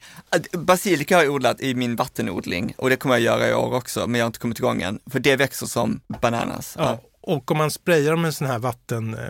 Basilika 0.52 1.16
har 1.16 1.22
jag 1.24 1.32
odlat 1.34 1.60
i 1.60 1.74
min 1.74 1.96
vattenodling 1.96 2.74
och 2.78 2.90
det 2.90 2.96
kommer 2.96 3.14
jag 3.14 3.22
göra 3.22 3.48
i 3.48 3.54
år 3.54 3.74
också, 3.74 4.06
men 4.06 4.18
jag 4.18 4.24
har 4.24 4.26
inte 4.28 4.38
kommit 4.38 4.58
igång 4.58 4.82
än. 4.82 4.98
För 5.10 5.18
det 5.20 5.36
växer 5.36 5.66
som 5.66 6.00
bananas. 6.22 6.74
Ja. 6.78 7.00
Och 7.20 7.50
om 7.50 7.58
man 7.58 7.70
sprayar 7.70 8.10
dem 8.10 8.22
med 8.22 8.34
sån 8.34 8.46
här 8.46 8.58
vatten, 8.58 9.14
eh, 9.14 9.20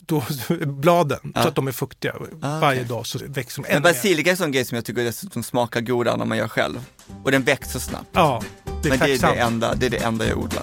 då, 0.00 0.24
bladen, 0.66 1.32
Ja. 1.34 1.42
så 1.42 1.48
att 1.48 1.54
de 1.54 1.68
är 1.68 1.72
fuktiga 1.72 2.12
Ah, 2.42 2.58
varje 2.60 2.78
okej. 2.80 2.88
dag 2.88 3.06
så 3.06 3.18
växer 3.26 3.62
de 3.62 3.68
Men 3.68 3.76
ännu 3.76 3.84
mer. 3.86 3.92
basilika 3.92 4.30
är 4.30 4.32
en 4.32 4.36
sån 4.36 4.52
grej 4.52 4.64
som 4.64 4.76
jag 4.76 4.84
tycker 4.84 5.04
dessutom 5.04 5.42
smakar 5.42 5.80
godare 5.80 6.16
när 6.16 6.24
man 6.24 6.38
gör 6.38 6.48
själv. 6.48 6.84
Och 7.24 7.30
den 7.32 7.42
växer 7.42 7.78
snabbt. 7.80 8.08
Ja, 8.12 8.42
det 8.82 8.88
är 8.88 8.90
Men 8.90 8.98
det 8.98 9.14
är 9.14 9.18
det, 9.34 9.40
enda, 9.40 9.74
det 9.74 9.86
är 9.86 9.90
det 9.90 9.96
enda 10.04 10.26
jag 10.28 10.38
odlar. 10.38 10.62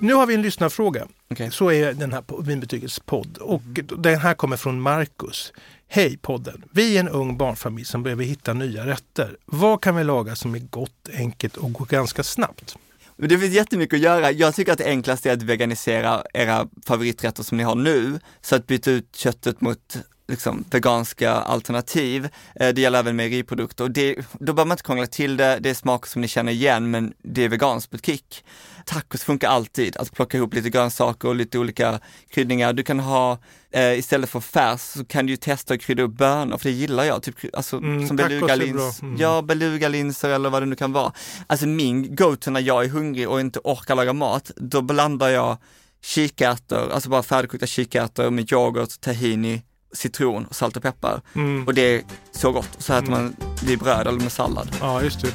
Nu 0.00 0.14
har 0.14 0.26
vi 0.26 0.34
en 0.34 0.42
lyssnarfråga. 0.42 1.08
Okej. 1.30 1.50
Så 1.50 1.72
är 1.72 1.92
den 1.92 2.12
här 2.12 2.42
Vinbetygets 2.42 3.00
podd. 3.00 3.38
Och 3.38 3.62
den 3.98 4.18
här 4.18 4.34
kommer 4.34 4.56
från 4.56 4.80
Marcus. 4.80 5.52
Hej 5.88 6.16
podden! 6.16 6.64
Vi 6.70 6.96
är 6.96 7.00
en 7.00 7.08
ung 7.08 7.36
barnfamilj 7.36 7.86
som 7.86 8.02
behöver 8.02 8.24
hitta 8.24 8.52
nya 8.52 8.86
rätter. 8.86 9.36
Vad 9.44 9.82
kan 9.82 9.96
vi 9.96 10.04
laga 10.04 10.36
som 10.36 10.54
är 10.54 10.58
gott, 10.58 11.08
enkelt 11.14 11.56
och 11.56 11.72
går 11.72 11.86
ganska 11.86 12.22
snabbt? 12.22 12.76
Det 13.16 13.38
finns 13.38 13.54
jättemycket 13.54 13.96
att 13.96 14.02
göra. 14.02 14.30
Jag 14.30 14.54
tycker 14.54 14.72
att 14.72 14.78
det 14.78 14.84
enklaste 14.84 15.30
är 15.30 15.32
att 15.32 15.42
veganisera 15.42 16.22
era 16.34 16.68
favoriträtter 16.86 17.42
som 17.42 17.58
ni 17.58 17.64
har 17.64 17.74
nu. 17.74 18.18
Så 18.40 18.56
att 18.56 18.66
byta 18.66 18.90
ut 18.90 19.16
köttet 19.16 19.60
mot 19.60 19.98
liksom, 20.28 20.64
veganska 20.70 21.32
alternativ. 21.32 22.28
Eh, 22.60 22.68
Det 22.68 22.80
gäller 22.80 22.98
även 22.98 23.16
mejeriprodukter. 23.16 23.84
Och 23.84 23.90
det, 23.90 24.14
då 24.40 24.52
behöver 24.52 24.64
man 24.68 24.74
inte 24.74 24.82
krångla 24.82 25.06
till 25.06 25.36
det. 25.36 25.58
Det 25.60 25.70
är 25.70 25.74
smaker 25.74 26.08
som 26.08 26.22
ni 26.22 26.28
känner 26.28 26.52
igen, 26.52 26.90
men 26.90 27.12
det 27.22 27.44
är 27.44 27.48
veganskt 27.48 27.90
på 27.90 27.96
ett 27.96 28.06
kick. 28.06 28.44
Tacos 28.86 29.22
funkar 29.24 29.48
alltid, 29.48 29.96
att 29.96 30.12
plocka 30.12 30.36
ihop 30.36 30.54
lite 30.54 30.70
grönsaker 30.70 31.28
och 31.28 31.34
lite 31.36 31.58
olika 31.58 32.00
kryddningar. 32.30 32.72
Du 32.72 32.82
kan 32.82 33.00
ha, 33.00 33.38
eh, 33.72 33.98
istället 33.98 34.30
för 34.30 34.40
färs 34.40 34.80
så 34.80 35.04
kan 35.04 35.26
du 35.26 35.32
ju 35.32 35.36
testa 35.36 35.74
att 35.74 35.80
krydda 35.80 36.02
upp 36.02 36.12
bönor, 36.16 36.58
för 36.58 36.68
det 36.68 36.74
gillar 36.74 37.04
jag. 37.04 37.22
Typ, 37.22 37.34
alltså, 37.52 37.76
Mm, 37.76 38.08
som 38.08 38.16
belugalins. 38.16 39.02
Mm. 39.02 39.16
ja 39.20 39.42
belugalinser 39.42 40.28
eller 40.30 40.50
vad 40.50 40.62
det 40.62 40.66
nu 40.66 40.76
kan 40.76 40.92
vara. 40.92 41.12
Alltså 41.46 41.66
min 41.66 42.14
go-to 42.16 42.50
när 42.50 42.60
jag 42.60 42.84
är 42.84 42.88
hungrig 42.88 43.28
och 43.28 43.40
inte 43.40 43.60
orkar 43.64 43.94
laga 43.96 44.12
mat, 44.12 44.50
då 44.56 44.82
blandar 44.82 45.28
jag 45.28 45.56
kikärtor, 46.02 46.90
alltså 46.90 47.08
bara 47.10 47.22
färdigkokta 47.22 47.66
kikärtor 47.66 48.30
med 48.30 48.52
yoghurt, 48.52 49.00
tahini, 49.00 49.62
citron, 49.92 50.44
och 50.46 50.56
salt 50.56 50.76
och 50.76 50.82
peppar. 50.82 51.20
Mm. 51.34 51.66
Och 51.66 51.74
det 51.74 51.82
är 51.94 52.02
så 52.32 52.52
gott. 52.52 52.68
Så 52.78 52.94
äter 52.94 53.10
man 53.10 53.36
det 53.66 53.72
i 53.72 53.76
bröd 53.76 54.06
eller 54.06 54.20
med 54.20 54.32
sallad. 54.32 54.68
Ja, 54.80 55.02
just 55.02 55.20
det. 55.20 55.34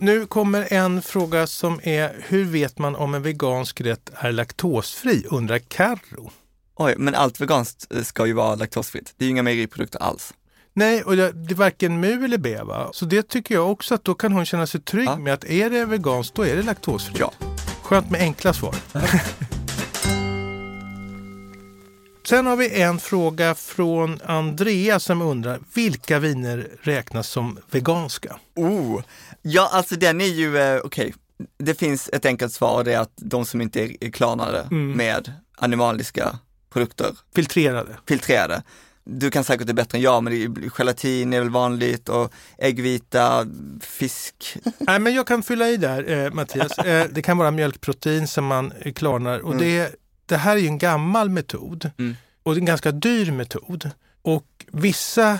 Nu 0.00 0.26
kommer 0.26 0.72
en 0.72 1.02
fråga 1.02 1.46
som 1.46 1.80
är 1.82 2.16
hur 2.28 2.44
vet 2.44 2.78
man 2.78 2.96
om 2.96 3.14
en 3.14 3.22
vegansk 3.22 3.80
rätt 3.80 4.10
är 4.14 4.32
laktosfri? 4.32 5.24
undrar 5.30 5.58
Carro. 5.58 6.30
Oj, 6.76 6.94
men 6.98 7.14
allt 7.14 7.40
veganskt 7.40 7.92
eh, 7.94 8.02
ska 8.02 8.26
ju 8.26 8.32
vara 8.32 8.54
laktosfritt. 8.54 9.14
Det 9.16 9.24
är 9.24 9.26
ju 9.26 9.30
inga 9.30 9.42
mejeriprodukter 9.42 9.98
alls. 10.02 10.34
Nej, 10.72 11.02
och 11.02 11.16
det 11.16 11.32
det 11.32 11.52
är 11.54 11.56
varken 11.56 12.00
mu 12.00 12.24
eller 12.24 12.38
be 12.38 12.62
va? 12.64 12.90
Så 12.92 13.04
det 13.04 13.28
tycker 13.28 13.54
jag 13.54 13.70
också 13.70 13.94
att 13.94 14.04
då 14.04 14.14
kan 14.14 14.32
hon 14.32 14.44
känna 14.46 14.66
sig 14.66 14.80
trygg 14.80 15.08
Ja. 15.08 15.16
med 15.16 15.34
att 15.34 15.44
är 15.44 15.70
det 15.70 15.84
veganskt 15.84 16.34
då 16.34 16.46
är 16.46 16.56
det 16.56 16.62
laktosfritt. 16.62 17.18
Ja. 17.18 17.32
Skönt 17.82 18.10
med 18.10 18.20
enkla 18.20 18.52
svar. 18.52 18.74
Sen 22.28 22.46
har 22.46 22.56
vi 22.56 22.82
en 22.82 22.98
fråga 22.98 23.54
från 23.54 24.20
Andrea 24.24 25.00
som 25.00 25.22
undrar 25.22 25.60
vilka 25.74 26.18
viner 26.18 26.68
räknas 26.82 27.28
som 27.28 27.58
veganska? 27.70 28.36
Oh, 28.56 29.02
ja 29.42 29.68
alltså 29.72 29.96
den 29.96 30.20
är 30.20 30.24
ju, 30.26 30.58
eh, 30.58 30.80
okej, 30.84 31.14
det 31.58 31.74
finns 31.74 32.10
ett 32.12 32.24
enkelt 32.26 32.52
svar 32.52 32.84
det 32.84 32.92
är 32.92 32.98
att 32.98 33.12
de 33.16 33.44
som 33.46 33.60
inte 33.60 33.80
är 33.80 34.10
klarnade 34.10 34.60
Mm. 34.60 34.92
med 34.92 35.32
animaliska 35.56 36.38
produkter, 36.72 37.10
Filtrerade. 37.34 37.96
filtrerade. 38.08 38.62
Du 39.06 39.30
kan 39.30 39.44
säkert 39.44 39.66
det 39.66 39.74
bättre 39.74 39.98
än 39.98 40.02
jag, 40.02 40.22
men 40.24 40.32
det 40.32 40.44
är, 40.44 40.70
gelatin 40.70 41.32
är 41.32 41.40
väl 41.40 41.50
vanligt 41.50 42.08
och 42.08 42.32
äggvita, 42.58 43.46
fisk. 43.80 44.56
Nej, 44.78 44.98
men 44.98 45.14
jag 45.14 45.26
kan 45.26 45.42
fylla 45.42 45.68
i 45.68 45.76
där, 45.76 46.10
eh, 46.24 46.30
Mattias. 46.32 46.78
Eh, 46.78 47.06
det 47.12 47.22
kan 47.22 47.38
vara 47.38 47.50
mjölkprotein 47.50 48.28
som 48.28 48.44
man 48.46 48.72
klarnar 48.94 49.38
och 49.38 49.52
Mm. 49.54 49.64
det 49.64 49.94
det 50.26 50.36
här 50.36 50.56
är 50.56 50.60
ju 50.60 50.66
en 50.66 50.78
gammal 50.78 51.30
metod 51.30 51.90
Mm. 51.98 52.16
och 52.42 52.56
en 52.56 52.64
ganska 52.64 52.92
dyr 52.92 53.30
metod. 53.32 53.90
Och 54.22 54.46
vissa 54.72 55.38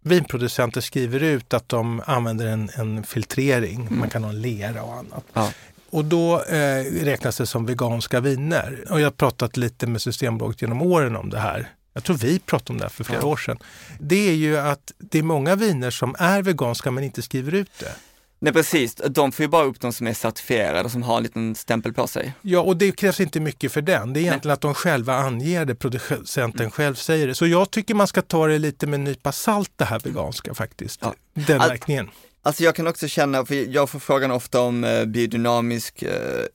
vinproducenter 0.00 0.80
skriver 0.80 1.22
ut 1.22 1.54
att 1.54 1.68
de 1.68 2.02
använder 2.06 2.46
en, 2.46 2.70
en 2.74 3.02
filtrering. 3.04 3.88
Man 3.90 4.10
kan 4.10 4.24
ha 4.24 4.30
en 4.30 4.42
lera 4.42 4.82
och 4.82 4.92
annat. 4.94 5.24
Ja. 5.32 5.50
Och 5.90 6.04
då 6.04 6.42
eh, 6.42 6.84
räknas 7.04 7.36
det 7.36 7.46
som 7.46 7.66
veganska 7.66 8.20
viner. 8.20 8.84
Och 8.90 9.00
jag 9.00 9.06
har 9.06 9.10
pratat 9.10 9.56
lite 9.56 9.86
med 9.86 10.02
Systembolaget 10.02 10.62
genom 10.62 10.82
åren 10.82 11.16
om 11.16 11.30
det 11.30 11.38
här. 11.38 11.68
Jag 11.92 12.04
tror 12.04 12.16
vi 12.16 12.38
pratade 12.38 12.72
om 12.72 12.78
det 12.78 12.84
här 12.84 12.90
för 12.90 13.04
flera 13.04 13.20
Ja. 13.20 13.26
år 13.26 13.36
sedan. 13.36 13.58
Det 14.00 14.28
är 14.28 14.34
ju 14.34 14.56
att 14.58 14.92
det 14.98 15.18
är 15.18 15.22
många 15.22 15.54
viner 15.56 15.90
som 15.90 16.16
är 16.18 16.42
veganska 16.42 16.90
men 16.90 17.04
inte 17.04 17.22
skriver 17.22 17.54
ut 17.54 17.70
det. 17.80 17.92
Nej 18.38 18.52
precis, 18.52 18.94
de 18.94 19.32
får 19.32 19.42
ju 19.42 19.48
bara 19.48 19.64
upp 19.64 19.80
de 19.80 19.92
som 19.92 20.06
är 20.06 20.14
certifierade 20.14 20.82
och 20.84 20.90
som 20.90 21.02
har 21.02 21.16
en 21.16 21.22
liten 21.22 21.54
stämpel 21.54 21.92
på 21.92 22.06
sig. 22.06 22.32
Ja, 22.42 22.60
och 22.60 22.76
det 22.76 22.92
krävs 22.92 23.20
inte 23.20 23.40
mycket 23.40 23.72
för 23.72 23.82
den. 23.82 24.12
Det 24.12 24.20
är 24.20 24.22
egentligen 24.22 24.52
att 24.52 24.60
de 24.60 24.74
själva 24.74 25.14
anger 25.14 25.64
det, 25.64 25.74
producenten 25.74 26.70
själv 26.70 26.94
säger 26.94 27.26
det. 27.26 27.34
Så 27.34 27.46
jag 27.46 27.70
tycker 27.70 27.94
man 27.94 28.06
ska 28.06 28.22
ta 28.22 28.46
det 28.46 28.58
lite 28.58 28.86
med 28.86 28.94
en 28.94 29.04
nypa 29.04 29.32
salt 29.32 29.70
det 29.76 29.84
här 29.84 30.00
veganska 30.00 30.54
faktiskt. 30.54 31.00
Ja. 31.02 31.14
Den 31.34 31.60
All- 31.60 31.68
märkningen. 31.68 32.10
Alltså 32.46 32.64
jag 32.64 32.74
kan 32.74 32.86
också 32.86 33.08
känna, 33.08 33.46
för 33.46 33.54
jag 33.54 33.90
får 33.90 33.98
frågan 33.98 34.30
ofta 34.30 34.60
om 34.60 34.84
eh, 34.84 35.04
biodynamisk 35.04 36.02
eh, 36.02 36.10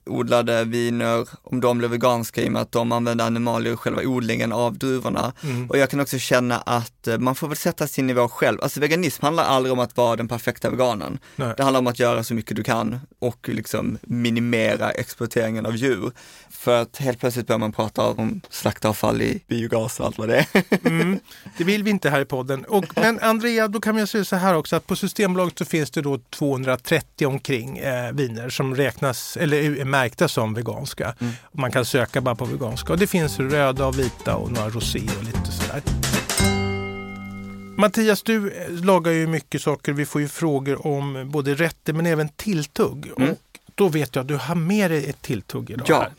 odlade 0.06 0.64
viner, 0.64 1.28
om 1.42 1.60
de 1.60 1.78
blir 1.78 1.88
veganska 1.88 2.42
i 2.42 2.48
och 2.48 2.52
med 2.52 2.62
att 2.62 2.72
de 2.72 2.92
använder 2.92 3.24
animalier 3.24 3.72
i 3.72 3.76
själva 3.76 4.02
odlingen 4.02 4.52
av 4.52 4.78
druvorna. 4.78 5.32
Mm. 5.42 5.70
Och 5.70 5.78
jag 5.78 5.90
kan 5.90 6.00
också 6.00 6.18
känna 6.18 6.58
att 6.58 7.08
eh, 7.08 7.18
man 7.18 7.34
får 7.34 7.48
väl 7.48 7.56
sätta 7.56 7.86
sin 7.86 8.06
nivå 8.06 8.28
själv. 8.28 8.58
Alltså 8.62 8.80
veganism 8.80 9.24
handlar 9.24 9.44
aldrig 9.44 9.72
om 9.72 9.78
att 9.78 9.96
vara 9.96 10.16
den 10.16 10.28
perfekta 10.28 10.70
veganen. 10.70 11.18
Nej. 11.36 11.54
Det 11.56 11.62
handlar 11.62 11.80
om 11.80 11.86
att 11.86 11.98
göra 11.98 12.24
så 12.24 12.34
mycket 12.34 12.56
du 12.56 12.62
kan 12.62 13.00
och 13.18 13.48
liksom 13.48 13.98
minimera 14.02 14.90
exploateringen 14.90 15.66
av 15.66 15.76
djur. 15.76 16.12
För 16.50 16.82
att 16.82 16.96
helt 16.96 17.20
plötsligt 17.20 17.46
börjar 17.46 17.58
man 17.58 17.72
prata 17.72 18.02
om 18.02 18.40
slaktavfall 18.50 19.22
i 19.22 19.42
biogas 19.48 20.00
och 20.00 20.06
allt 20.06 20.18
vad 20.18 20.28
det 20.28 20.46
är. 20.52 20.62
Mm. 20.84 21.20
Det 21.58 21.64
vill 21.64 21.82
vi 21.82 21.90
inte 21.90 22.10
här 22.10 22.20
i 22.20 22.24
podden. 22.24 22.64
Och, 22.64 22.84
men 22.96 23.18
Andrea, 23.20 23.68
då 23.68 23.80
kan 23.80 23.94
man 23.94 24.06
säga 24.06 24.24
så 24.24 24.36
här 24.36 24.54
också 24.54 24.76
att 24.76 24.86
på 24.86 24.96
Systembolaget 24.96 25.58
så 25.58 25.64
finns 25.64 25.81
det 25.90 26.02
då 26.02 26.18
230 26.18 27.26
omkring 27.26 27.78
eh, 27.78 28.12
viner 28.12 28.48
som 28.48 28.74
räknas 28.74 29.36
eller 29.36 29.80
är 29.80 29.84
märkta 29.84 30.28
som 30.28 30.54
veganska. 30.54 31.14
Mm. 31.20 31.32
Man 31.52 31.72
kan 31.72 31.84
söka 31.84 32.20
bara 32.20 32.34
på 32.34 32.44
veganska. 32.44 32.92
Och 32.92 32.98
det 32.98 33.06
finns 33.06 33.38
röda 33.38 33.86
och 33.86 33.98
vita 33.98 34.36
och 34.36 34.52
några 34.52 34.68
rosé 34.68 35.00
och 35.18 35.24
lite 35.24 35.52
sådär. 35.52 35.82
Mattias, 37.76 38.22
du 38.22 38.50
eh, 38.50 38.84
lagar 38.84 39.12
ju 39.12 39.26
mycket 39.26 39.62
saker. 39.62 39.92
Vi 39.92 40.06
får 40.06 40.20
ju 40.20 40.28
frågor 40.28 40.86
om 40.86 41.30
både 41.30 41.54
rätter 41.54 41.92
men 41.92 42.06
även 42.06 42.28
tilltugg. 42.28 43.12
Mm. 43.16 43.30
Och 43.30 43.38
då 43.74 43.88
vet 43.88 44.16
jag 44.16 44.22
att 44.22 44.28
du 44.28 44.36
har 44.36 44.54
med 44.54 44.90
dig 44.90 45.10
ett 45.10 45.22
tilltugg 45.22 45.70
idag. 45.70 45.86
Ja. 45.88 46.00
här. 46.00 46.10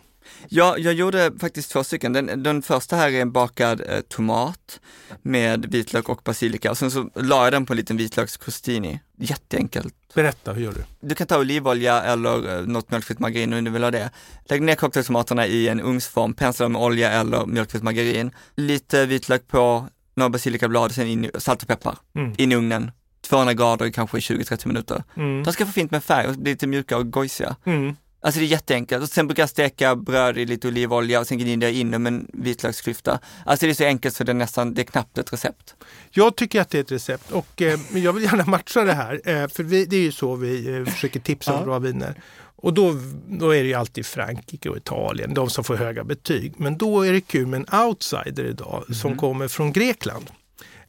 Ja, 0.50 0.78
jag 0.78 0.94
gjorde 0.94 1.32
faktiskt 1.40 1.72
två 1.72 1.84
stycken. 1.84 2.14
Den, 2.14 2.44
den 2.44 2.62
första 2.62 2.96
här 2.96 3.12
är 3.12 3.22
en 3.22 3.32
bakad 3.32 3.82
eh, 3.82 4.00
tomat 4.00 4.80
med 5.22 5.66
vitlök 5.66 6.10
och 6.10 6.22
basilika 6.24 6.72
och 6.72 6.78
sen 6.78 6.92
så 6.92 7.10
la 7.16 7.44
jag 7.44 7.54
den 7.54 7.66
på 7.66 7.74
en 7.74 7.78
liten 7.78 7.98
vitlökscrostini. 7.98 9.00
Jätteenkelt. 9.18 9.96
Berätta, 10.16 10.54
hur 10.54 10.62
gör 10.64 10.74
du? 10.74 11.08
Du 11.08 11.16
kan 11.16 11.28
ta 11.28 11.40
olivolja 11.40 12.04
eller 12.04 12.60
eh, 12.60 12.66
något 12.66 12.92
mjölkfritt 12.92 13.20
margarin 13.20 13.54
om 13.54 13.64
du 13.64 13.72
vill 13.72 13.84
ha 13.84 13.92
det. 13.92 14.10
Lägg 14.46 14.62
ner 14.62 14.76
cocktailtomaterna 14.76 15.48
i 15.48 15.68
en 15.68 15.82
ugnsform, 15.82 16.34
pensla 16.34 16.70
med 16.70 16.82
olja 16.82 17.12
eller 17.12 17.46
mjölkfritt 17.46 17.84
margarin. 17.84 18.32
Lite 18.56 19.06
vitlök 19.06 19.48
på, 19.48 19.88
några 20.16 20.30
basilikablad, 20.30 20.92
sen 20.92 21.08
in 21.08 21.26
i, 21.26 21.32
salt 21.38 21.62
och 21.62 21.68
peppar. 21.68 21.98
Mm. 22.16 22.34
In 22.38 22.52
i 22.52 22.56
ugnen. 22.56 22.92
200 23.30 23.54
grader 23.54 23.86
i 23.86 23.92
kanske 23.92 24.18
20-30 24.18 24.68
minuter. 24.68 25.04
Mm. 25.18 25.44
De 25.44 25.54
ska 25.54 25.66
få 25.66 25.72
fint 25.72 25.92
med 25.92 26.04
färg 26.04 26.28
och 26.28 26.36
bli 26.36 26.52
lite 26.52 26.68
mjuka 26.68 26.98
och 26.98 27.12
gojsiga. 27.12 27.56
Mm. 27.66 27.96
Alltså 28.24 28.40
det 28.40 28.46
är 28.46 28.48
jätteenkelt. 28.48 29.04
Och 29.04 29.10
sen 29.10 29.28
brukar 29.28 29.44
jag 29.44 29.50
steka 29.50 29.96
bröd 29.96 30.38
i 30.38 30.46
lite 30.46 30.68
olivolja 30.68 31.20
och 31.20 31.28
sen 31.28 31.38
gnider 31.38 31.68
jag 31.68 31.76
in 31.76 31.92
dem 31.92 32.04
med 32.04 32.14
en 32.14 32.28
vitlöksklyfta. 32.34 33.20
Alltså 33.46 33.66
det 33.66 33.72
är 33.72 33.74
så 33.74 33.84
enkelt 33.84 34.16
så 34.16 34.24
det 34.24 34.32
är 34.32 34.34
nästan, 34.34 34.74
det 34.74 34.82
är 34.82 34.86
knappt 34.86 35.18
ett 35.18 35.34
recept. 35.34 35.76
Jag 36.12 36.36
tycker 36.36 36.62
att 36.62 36.70
det 36.70 36.78
är 36.78 36.82
ett 36.82 36.92
recept 36.92 37.32
och 37.32 37.62
eh, 37.62 37.80
jag 37.94 38.14
vill 38.14 38.24
gärna 38.24 38.46
matcha 38.46 38.84
det 38.84 38.94
här. 38.94 39.22
Eh, 39.26 39.48
för 39.48 39.64
vi, 39.64 39.86
det 39.86 39.96
är 39.96 40.02
ju 40.02 40.12
så 40.12 40.36
vi 40.36 40.78
eh, 40.78 40.86
försöker 40.86 41.20
tipsa 41.20 41.54
om 41.54 41.60
Ja. 41.60 41.66
bra 41.66 41.80
viner. 41.80 42.22
Och 42.56 42.74
då, 42.74 42.96
då 43.28 43.50
är 43.56 43.62
det 43.64 43.68
ju 43.68 43.74
alltid 43.74 44.06
Frankrike 44.06 44.70
och 44.70 44.78
Italien, 44.78 45.34
de 45.34 45.50
som 45.50 45.64
får 45.64 45.76
höga 45.76 46.04
betyg. 46.04 46.54
Men 46.58 46.78
då 46.78 47.02
är 47.02 47.14
det 47.14 47.22
kul 47.22 47.48
med 47.48 47.58
en 47.70 47.80
outsider 47.80 48.44
idag 48.46 48.96
som 48.96 49.18
kommer 49.18 49.48
från 49.48 49.72
Grekland. 49.74 50.26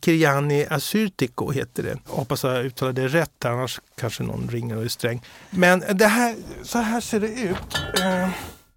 Kiriani 0.04 0.66
Asyrtiko 0.70 1.50
heter 1.50 1.82
det. 1.82 1.98
Jag 2.08 2.14
hoppas 2.14 2.42
jag 2.44 2.64
uttalade 2.64 3.02
det 3.02 3.08
rätt, 3.08 3.44
annars 3.44 3.80
kanske 3.96 4.22
någon 4.22 4.48
ringer 4.50 4.76
och 4.76 4.84
är 4.84 4.88
sträng. 4.88 5.22
Men 5.50 5.84
det 5.94 6.06
här, 6.06 6.36
så 6.62 6.78
här 6.78 7.00
ser 7.00 7.20
det 7.20 7.28
ut. 7.28 7.78
Eh, 8.00 8.28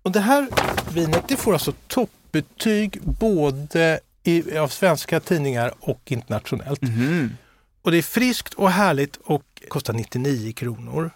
Och 0.01 0.11
det 0.11 0.19
här 0.19 0.47
vinet 0.93 1.23
det 1.27 1.37
får 1.37 1.53
alltså 1.53 1.73
toppbetyg 1.87 2.99
både 3.01 3.99
i, 4.23 4.57
av 4.57 4.67
svenska 4.67 5.19
tidningar 5.19 5.73
och 5.79 6.01
internationellt. 6.11 6.81
Och 7.81 7.91
det 7.91 7.97
är 7.97 8.01
friskt 8.01 8.53
och 8.53 8.71
härligt 8.71 9.15
och 9.15 9.43
kostar 9.69 9.93
99 9.93 10.53
kronor. 10.53 11.11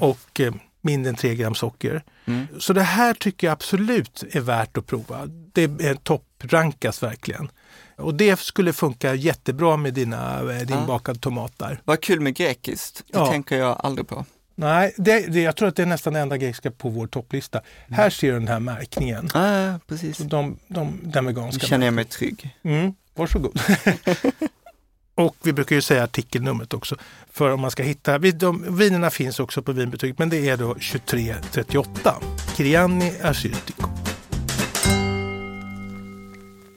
Och 0.00 0.40
eh, 0.40 0.54
mindre 0.80 1.10
än 1.10 1.16
3 1.16 1.34
gram 1.34 1.54
socker. 1.54 2.02
Mm. 2.24 2.46
Så 2.58 2.72
det 2.72 2.82
här 2.82 3.14
tycker 3.14 3.46
jag 3.46 3.52
absolut 3.52 4.24
är 4.32 4.40
värt 4.40 4.76
att 4.76 4.86
prova. 4.86 5.26
Det 5.52 5.62
är 5.62 5.94
topprankas 5.94 7.02
verkligen. 7.02 7.48
Och 7.96 8.14
det 8.14 8.40
skulle 8.40 8.72
funka 8.72 9.14
jättebra 9.14 9.76
med 9.76 9.94
dina, 9.94 10.40
eh, 10.40 10.58
din 10.66 10.76
Ja. 10.76 10.84
bakade 10.86 11.18
tomat 11.18 11.52
där. 11.56 11.80
Vad 11.84 12.00
kul 12.00 12.20
med 12.20 12.34
grekiskt, 12.36 13.02
det 13.12 13.18
Ja. 13.18 13.26
tänker 13.26 13.56
jag 13.58 13.76
aldrig 13.80 14.08
på. 14.08 14.24
Nej, 14.54 14.94
det, 14.96 15.20
det, 15.32 15.42
jag 15.42 15.56
tror 15.56 15.68
att 15.68 15.76
det 15.76 15.82
är 15.82 15.86
nästan 15.86 16.12
det 16.12 16.20
enda 16.20 16.36
grekiska 16.36 16.70
på 16.70 16.88
vår 16.88 17.06
topplista. 17.06 17.60
Här 17.90 18.10
ser 18.10 18.32
du 18.32 18.38
den 18.38 18.48
här 18.48 18.60
märkningen. 18.60 19.30
Ja, 19.34 19.78
precis. 19.86 20.18
De, 20.18 20.58
de, 20.68 21.00
den 21.02 21.24
Nu 21.24 21.32
veganska. 21.32 21.66
känner 21.66 21.86
jag 21.86 21.94
mig 21.94 22.04
trygg. 22.04 22.56
Mm, 22.62 22.94
varsågod. 23.14 23.60
och 25.14 25.36
vi 25.42 25.52
brukar 25.52 25.76
ju 25.76 25.82
säga 25.82 26.04
artikelnumret 26.04 26.74
också. 26.74 26.96
För 27.30 27.50
om 27.50 27.60
man 27.60 27.70
ska 27.70 27.82
hitta, 27.82 28.18
de, 28.18 28.76
vinerna 28.78 29.10
finns 29.10 29.40
också 29.40 29.62
på 29.62 29.72
vinbetyg 29.72 30.14
men 30.18 30.28
det 30.28 30.48
är 30.48 30.56
då 30.56 30.74
2338. 30.74 32.14
Kiriani 32.56 33.12
Asyrtiko. 33.22 33.88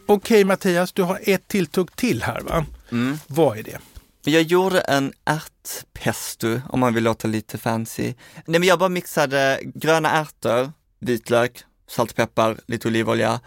Okej 0.10 0.44
Mattias, 0.44 0.92
du 0.92 1.04
har 1.04 1.20
ett 1.24 1.48
tilltugg 1.48 1.96
till 1.96 2.24
här 2.24 2.42
va? 2.42 2.66
Mm. 2.92 3.20
Vad 3.28 3.58
är 3.58 3.64
det? 3.64 3.78
Jag 4.32 4.42
gjorde 4.42 4.80
en 4.82 5.14
ärtpesto 5.26 6.62
om 6.70 6.80
man 6.80 6.94
vill 6.94 7.04
låta 7.04 7.28
lite 7.28 7.58
fancy. 7.58 8.04
Nej 8.46 8.60
men 8.60 8.64
jag 8.64 8.80
bara 8.80 8.90
mixade 8.90 9.60
gröna 9.64 10.12
ärtor, 10.12 10.72
vitlök, 11.00 11.64
salt 11.90 12.10
och 12.12 12.16
peppar, 12.18 12.58
lite 12.68 12.88
olivolja. 12.88 13.40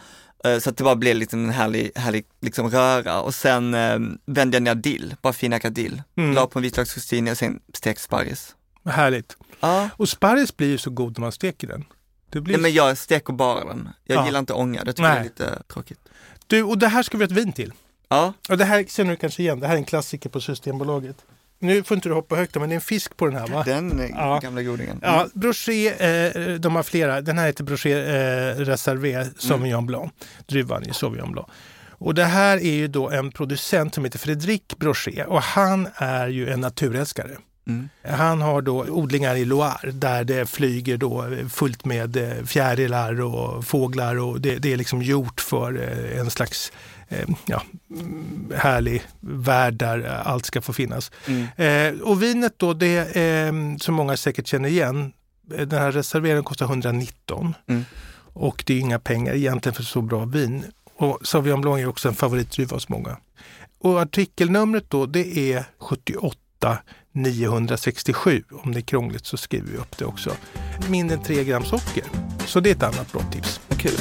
eh, 0.44 0.58
Så 0.58 0.70
att 0.70 0.76
det 0.76 0.84
bara 0.84 0.96
blev 0.96 1.16
lite 1.16 1.36
en 1.36 1.50
härlig, 1.50 1.90
härlig 1.94 2.24
liksom 2.40 2.70
röra 2.70 3.20
och 3.20 3.34
sen 3.34 3.74
eh, 3.74 3.98
vände 4.26 4.56
jag 4.56 4.62
ner 4.62 4.74
dill, 4.74 5.14
bara 5.22 5.32
finhackad 5.32 5.72
dill. 5.72 6.02
Mm. 6.16 6.34
La 6.34 6.46
på 6.46 6.58
en 6.58 6.62
vitlöksrostin 6.62 7.28
och 7.28 7.38
sen 7.38 7.60
stekt 7.74 8.00
sparris. 8.00 8.54
Vad 8.82 8.94
härligt. 8.94 9.36
Ja, 9.60 9.88
Och 9.96 10.08
sparris 10.08 10.56
blir 10.56 10.68
ju 10.68 10.78
så 10.78 10.90
god 10.90 11.18
när 11.18 11.20
man 11.20 11.32
steker 11.32 11.66
den. 11.68 11.84
Det 12.30 12.40
blir... 12.40 12.54
Nej, 12.54 12.62
men 12.62 12.72
jag 12.72 12.98
steker 12.98 13.32
bara 13.32 13.64
den. 13.64 13.88
Jag 14.04 14.16
Ja. 14.18 14.24
gillar 14.26 14.38
inte 14.40 14.52
ånga, 14.52 14.84
det 14.84 14.92
tycker 14.92 15.02
jag 15.08 15.12
är 15.12 15.20
Nej. 15.20 15.24
lite 15.28 15.62
tråkigt. 15.72 15.98
Du, 16.46 16.62
och 16.62 16.78
det 16.78 16.88
här 16.88 17.02
ska 17.02 17.16
vi 17.18 17.24
ha 17.24 17.26
ett 17.26 17.32
vin 17.32 17.52
till. 17.52 17.72
Ja, 18.08 18.32
Och 18.48 18.58
det 18.58 18.64
här 18.64 18.84
känner 18.88 19.10
du 19.10 19.16
kanske 19.16 19.42
igen, 19.42 19.60
det 19.60 19.66
här 19.66 19.74
är 19.74 19.78
en 19.78 19.84
klassiker 19.84 20.28
på 20.30 20.40
Systembolaget. 20.40 21.16
Nu 21.58 21.82
får 21.82 21.94
inte 21.94 22.08
du 22.08 22.14
hoppa 22.14 22.36
högt 22.36 22.54
men 22.54 22.68
det 22.68 22.72
är 22.72 22.76
en 22.76 22.80
fisk 22.80 23.16
på 23.16 23.26
den 23.26 23.36
här 23.36 23.46
va? 23.46 23.62
den 23.66 24.00
eh, 24.00 24.06
Ja. 24.10 24.38
gamla 24.42 24.62
godingen. 24.62 24.98
Ja, 25.02 25.26
Brochet, 25.34 26.00
eh, 26.00 26.42
de 26.54 26.76
har 26.76 26.82
flera. 26.82 27.20
Den 27.20 27.38
här 27.38 27.46
heter 27.46 27.64
Brochet 27.64 28.08
eh, 28.08 28.60
Reservé 28.60 29.26
Sauvignon 29.38 29.86
Blanc. 29.86 30.12
Druvan 30.46 30.82
är 30.88 30.92
Sauvignon 30.92 31.32
Blanc. 31.32 31.48
Och 31.90 32.14
det 32.14 32.24
här 32.24 32.56
är 32.56 32.72
ju 32.72 32.88
då 32.88 33.10
en 33.10 33.30
producent 33.32 33.94
som 33.94 34.04
heter 34.04 34.18
Fredrik 34.18 34.78
Brochet 34.78 35.26
och 35.28 35.42
han 35.42 35.88
är 35.94 36.28
ju 36.28 36.48
en 36.50 36.60
naturälskare. 36.60 37.36
Mm. 37.66 37.88
Han 38.04 38.40
har 38.40 38.62
då 38.62 38.84
odlingar 38.84 39.34
i 39.36 39.44
Loire 39.44 39.90
där 39.90 40.24
det 40.24 40.46
flyger 40.46 40.96
då 40.96 41.26
fullt 41.50 41.84
med 41.84 42.16
eh, 42.16 42.44
fjärilar 42.44 43.20
och 43.20 43.64
fåglar 43.64 44.16
och 44.18 44.40
det, 44.40 44.58
det 44.58 44.72
är 44.72 44.76
liksom 44.76 45.02
gjort 45.02 45.40
för 45.40 45.82
eh, 45.82 46.20
en 46.20 46.30
slags 46.30 46.72
eh, 47.08 47.28
ja, 47.46 47.62
härlig 48.56 49.02
värld 49.20 49.74
där 49.74 50.22
allt 50.24 50.46
ska 50.46 50.60
få 50.60 50.72
finnas. 50.72 51.10
Mm. 51.26 51.46
Eh, 51.96 52.00
och 52.02 52.22
vinet 52.22 52.54
då, 52.56 52.74
det 52.74 53.16
eh, 53.16 53.52
som 53.80 53.94
många 53.94 54.16
säkert 54.16 54.46
känner 54.46 54.68
igen, 54.68 55.12
den 55.46 55.78
här 55.78 55.92
reserveringen 55.92 56.44
kostar 56.44 56.66
119 56.66 57.54
Mm. 57.68 57.84
och 58.32 58.64
det 58.66 58.74
är 58.74 58.80
inga 58.80 58.98
pengar 58.98 59.34
egentligen 59.34 59.74
för 59.74 59.82
så 59.82 60.02
bra 60.02 60.24
vin. 60.24 60.64
Och 60.96 61.18
Sauvignon 61.22 61.60
Blanc 61.60 61.80
är 61.80 61.86
också 61.86 62.08
en 62.08 62.14
favoritdruva 62.14 62.76
hos 62.76 62.88
många. 62.88 63.16
Och 63.78 64.00
artikelnumret 64.00 64.84
då, 64.88 65.06
det 65.06 65.52
är 65.52 65.64
78 65.78 66.78
967. 67.12 68.42
Om 68.52 68.72
det 68.72 68.78
är 68.78 68.82
krångligt 68.82 69.26
så 69.26 69.36
skriver 69.36 69.70
vi 69.70 69.76
upp 69.76 69.98
det 69.98 70.04
också. 70.04 70.30
Mindre 70.88 71.16
än 71.16 71.22
3 71.22 71.44
gram 71.44 71.64
socker. 71.64 72.04
Så 72.46 72.60
det 72.60 72.70
är 72.70 72.74
ett 72.74 72.82
annat 72.82 73.12
bra 73.12 73.22
tips. 73.32 73.60
Kul. 73.78 73.98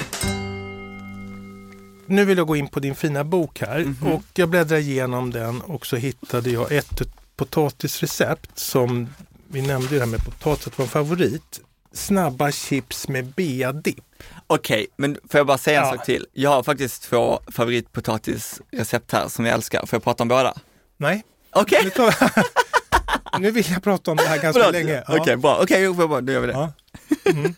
Nu 2.05 2.25
vill 2.25 2.37
jag 2.37 2.47
gå 2.47 2.55
in 2.55 2.67
på 2.67 2.79
din 2.79 2.95
fina 2.95 3.23
bok 3.23 3.59
här 3.61 3.79
Mhm. 3.79 4.11
och 4.13 4.23
jag 4.33 4.49
bläddrar 4.49 4.77
igenom 4.77 5.31
den 5.31 5.61
och 5.61 5.85
så 5.85 5.95
hittade 5.95 6.49
jag 6.49 6.71
ett 6.71 7.01
potatisrecept 7.35 8.59
som 8.59 9.09
vi 9.47 9.61
nämnde 9.61 9.87
ju 9.89 9.95
det 9.95 9.99
här 10.05 10.11
med 10.11 10.25
potatis 10.25 10.67
att 10.67 10.77
var 10.77 10.85
en 10.85 10.89
favorit. 10.89 11.59
snabba 11.93 12.51
chips 12.51 13.07
med 13.07 13.25
beadipp. 13.25 14.03
Okej, 14.47 14.87
men 14.97 15.17
får 15.29 15.37
jag 15.39 15.47
bara 15.47 15.57
säga 15.57 15.81
en 15.81 15.87
Ja. 15.87 15.93
sak 15.97 16.05
till? 16.05 16.25
Jag 16.33 16.49
har 16.49 16.63
faktiskt 16.63 17.03
två 17.03 17.39
favoritpotatisrecept 17.51 19.11
här 19.11 19.27
som 19.27 19.45
jag 19.45 19.53
älskar. 19.53 19.85
Får 19.85 19.95
jag 19.97 20.03
prata 20.03 20.23
om 20.23 20.27
båda? 20.27 20.53
Nej, 20.97 21.23
Okej, 21.53 21.89
tar... 21.89 22.15
nu 23.39 23.51
vill 23.51 23.71
jag 23.71 23.83
prata 23.83 24.11
om 24.11 24.17
det 24.17 24.23
här 24.23 24.41
ganska 24.41 24.61
förlåt. 24.63 24.73
länge. 24.73 25.03
Okej, 25.07 25.23
Ja. 25.27 25.37
bra. 25.37 25.59
Okej, 25.61 25.93
bara, 25.93 26.21
då 26.21 26.33
gör 26.33 26.39
vi 26.41 26.47
det. 26.47 26.53
Ja. 26.53 26.73
Mm. 27.31 27.55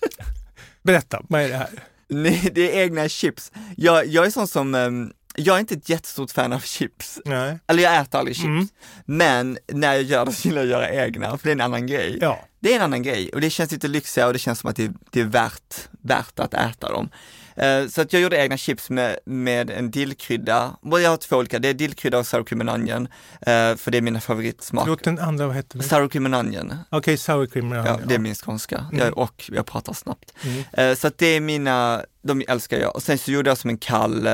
Berätta, 0.83 1.21
vad 1.29 1.41
är 1.41 1.49
det 1.49 1.55
här? 1.57 1.69
Nej, 2.07 2.49
det 2.55 2.77
är 2.79 2.83
egna 2.83 3.09
chips. 3.09 3.51
Jag, 3.77 4.07
jag 4.07 4.25
är 4.25 4.29
sån 4.29 4.47
som, 4.47 4.75
ehm, 4.75 5.11
jag 5.35 5.55
är 5.55 5.59
inte 5.59 5.73
ett 5.75 5.89
jättestort 5.89 6.31
fan 6.31 6.53
av 6.53 6.59
chips. 6.59 7.19
Nej. 7.25 7.59
Eller 7.67 7.83
jag 7.83 7.97
äter 8.01 8.19
aldrig 8.19 8.35
chips. 8.35 8.45
Mm. 8.45 8.67
Men 9.05 9.57
när 9.67 9.93
jag 9.93 10.03
gör 10.03 10.25
det 10.25 10.31
så 10.33 10.47
gillar 10.47 10.61
jag 10.63 10.65
att 10.83 10.89
göra 10.91 11.05
egna, 11.05 11.37
för 11.37 11.43
det 11.47 11.49
är 11.49 11.55
en 11.55 11.61
annan 11.61 11.87
grej. 11.87 12.17
Ja. 12.21 12.39
Det 12.59 12.71
är 12.71 12.75
en 12.75 12.81
annan 12.81 13.03
grej 13.03 13.29
och 13.33 13.41
det 13.41 13.49
känns 13.49 13.71
lite 13.71 13.87
lyxigare 13.87 14.27
och 14.27 14.33
det 14.33 14.39
känns 14.39 14.59
som 14.59 14.69
att 14.69 14.75
det, 14.75 14.91
det 15.11 15.19
är 15.21 15.25
värt, 15.25 15.75
värt 16.01 16.39
att 16.39 16.53
äta 16.53 16.89
dem. 16.91 17.09
Eh, 17.55 17.87
Så 17.87 18.01
att 18.01 18.13
jag 18.13 18.21
gjorde 18.21 18.37
egna 18.37 18.57
chips 18.57 18.89
med, 18.89 19.19
med 19.25 19.69
en 19.69 19.91
dillkrydda, 19.91 20.75
jag 20.81 21.09
har 21.09 21.17
två 21.17 21.35
olika, 21.37 21.59
det 21.59 21.67
är 21.67 21.73
dillkrydda 21.73 22.19
och 22.19 22.27
sour 22.27 22.43
cream 22.43 22.61
and 22.61 22.69
onion, 22.69 23.07
eh, 23.41 23.75
för 23.75 23.91
det 23.91 23.97
är 23.97 24.01
mina 24.01 24.21
favoritsmaker. 24.21 24.89
Låt 24.89 25.03
den 25.03 25.19
andra, 25.19 25.47
vad 25.47 25.55
heter 25.55 25.77
det? 25.77 25.83
Sour 25.83 26.07
cream 26.09 26.25
and 26.25 26.35
onion, 26.35 26.73
Okej, 26.89 27.17
sour 27.17 27.45
cream. 27.45 27.71
Ja, 27.71 27.85
ja, 27.85 27.99
det 28.07 28.15
är 28.15 28.19
min 28.19 28.35
skånska, 28.35 28.85
Mm. 28.91 29.05
jag, 29.05 29.17
och 29.17 29.49
jag 29.53 29.65
pratar 29.65 29.93
snabbt. 29.93 30.33
Mm. 30.43 30.63
Eh, 30.91 30.95
Så 30.95 31.07
att 31.07 31.17
det 31.17 31.25
är 31.27 31.39
mina, 31.41 32.05
de 32.23 32.43
älskar 32.47 32.77
jag. 32.79 32.95
Och 32.95 33.03
sen 33.03 33.17
så 33.17 33.31
gjorde 33.31 33.49
jag 33.49 33.57
som 33.57 33.69
en 33.69 33.77
kall 33.77 34.29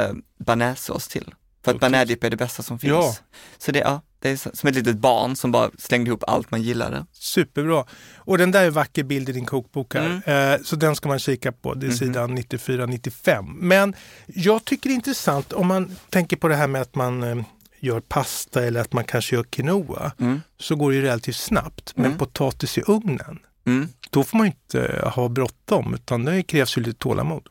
bearnaisesås 0.45 1.07
till. 1.07 1.33
För 1.65 1.71
att 1.71 1.79
bearnaisedipp 1.79 2.23
är 2.23 2.29
det 2.29 2.37
bästa 2.37 2.63
som 2.63 2.79
finns. 2.79 2.91
Ja. 2.91 3.15
Så 3.57 3.71
det, 3.71 3.79
ja, 3.79 4.01
det 4.19 4.29
är 4.29 4.55
som 4.55 4.69
ett 4.69 4.75
litet 4.75 4.97
barn 4.97 5.35
som 5.35 5.51
bara 5.51 5.69
slängde 5.77 6.07
ihop 6.07 6.23
allt 6.27 6.51
man 6.51 6.61
gillade. 6.61 7.05
Superbra. 7.13 7.85
Och 8.17 8.37
den 8.37 8.51
där 8.51 8.63
är 8.65 8.69
vacker 8.69 9.03
bild 9.03 9.29
i 9.29 9.31
din 9.31 9.45
kokbok 9.45 9.93
här. 9.95 10.21
Eh, 10.53 10.59
så 10.63 10.75
den 10.75 10.95
ska 10.95 11.09
man 11.09 11.19
kika 11.19 11.51
på. 11.51 11.73
Det 11.73 11.85
är 11.85 11.87
Mhm. 11.87 11.97
sidan 11.97 12.35
94-95. 12.37 13.57
Men 13.59 13.93
jag 14.27 14.65
tycker 14.65 14.89
det 14.89 14.93
är 14.93 14.95
intressant 14.95 15.53
om 15.53 15.67
man 15.67 15.95
tänker 16.09 16.37
på 16.37 16.47
det 16.47 16.55
här 16.55 16.67
med 16.67 16.81
att 16.81 16.95
man 16.95 17.23
eh, 17.23 17.43
gör 17.79 17.99
pasta 17.99 18.63
eller 18.65 18.81
att 18.81 18.93
man 18.93 19.03
kanske 19.03 19.35
gör 19.35 19.43
quinoa. 19.43 20.11
Mm. 20.19 20.41
Så 20.59 20.75
går 20.75 20.89
det 20.91 20.95
ju 20.97 21.01
relativt 21.03 21.35
snabbt. 21.35 21.91
Men 21.95 22.05
Mm. 22.05 22.17
potatis 22.17 22.77
i 22.77 22.81
ugnen, 22.87 23.39
Mm. 23.65 23.87
då 24.09 24.23
får 24.23 24.37
man 24.37 24.47
inte 24.47 25.09
ha 25.15 25.29
bråttom 25.29 25.93
utan 25.93 26.25
det 26.25 26.43
krävs 26.43 26.77
ju 26.77 26.81
lite 26.81 26.99
tålamod. 26.99 27.47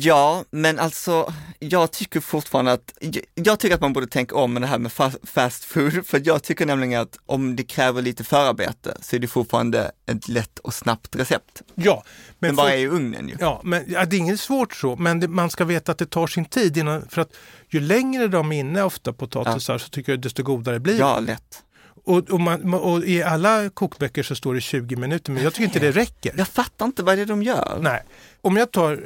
Ja, 0.00 0.44
men 0.50 0.78
alltså 0.78 1.32
jag 1.58 1.90
tycker 1.90 2.20
fortfarande 2.20 2.72
att, 2.72 2.92
jag, 3.00 3.24
jag 3.34 3.58
tycker 3.58 3.74
att 3.74 3.80
man 3.80 3.92
borde 3.92 4.06
tänka 4.06 4.34
om 4.36 4.52
med 4.52 4.62
det 4.62 4.66
här 4.66 4.78
med 4.78 4.92
fa- 4.92 5.26
fast 5.26 5.64
food, 5.64 6.06
för 6.06 6.22
jag 6.24 6.42
tycker 6.42 6.66
nämligen 6.66 7.00
att 7.02 7.18
om 7.26 7.56
det 7.56 7.62
kräver 7.64 8.02
lite 8.02 8.24
förarbete 8.24 8.96
så 9.00 9.16
är 9.16 9.20
det 9.20 9.28
fortfarande 9.28 9.90
ett 10.06 10.28
lätt 10.28 10.58
och 10.58 10.74
snabbt 10.74 11.16
recept. 11.16 11.62
Ja, 11.74 12.02
Men 12.38 12.48
men, 12.48 12.56
bara 12.56 12.66
folk- 12.66 12.74
är 12.74 12.78
i 12.78 12.88
ugnen 12.88 13.28
ju. 13.28 13.36
Ja, 13.40 13.60
men 13.64 13.84
ja, 13.88 14.04
det 14.04 14.16
är 14.16 14.18
inget 14.18 14.40
svårt 14.40 14.74
så, 14.74 14.96
men 14.96 15.20
det, 15.20 15.28
man 15.28 15.50
ska 15.50 15.64
veta 15.64 15.92
att 15.92 15.98
det 15.98 16.06
tar 16.10 16.26
sin 16.26 16.44
tid. 16.44 16.76
Innan, 16.76 17.08
för 17.08 17.22
att 17.22 17.32
ju 17.68 17.80
längre 17.80 18.28
de 18.28 18.52
är 18.52 18.58
inne, 18.60 18.82
ofta 18.82 19.12
potatisar, 19.12 19.78
så 19.78 19.88
tycker 19.88 20.12
jag 20.12 20.20
desto 20.20 20.42
godare 20.42 20.80
blir 20.80 20.94
det. 20.94 20.98
Ja, 21.00 21.18
lätt. 21.20 21.62
Och, 22.04 22.30
och, 22.30 22.40
man, 22.40 22.74
och 22.74 23.04
i 23.04 23.22
alla 23.22 23.70
kokböcker 23.70 24.22
så 24.22 24.34
står 24.34 24.54
det 24.54 24.60
20 24.60 24.96
minuter, 24.96 25.32
men 25.32 25.42
jag 25.42 25.52
tycker 25.54 25.64
inte 25.64 25.78
det 25.78 25.90
räcker. 25.90 26.32
Jag 26.36 26.48
fattar 26.48 26.86
inte 26.86 27.02
vad 27.02 27.18
det 27.18 27.22
är 27.22 27.26
de 27.26 27.42
gör. 27.42 27.78
Nej. 27.80 28.02
Om 28.40 28.56
jag 28.56 28.70
tar, 28.70 29.00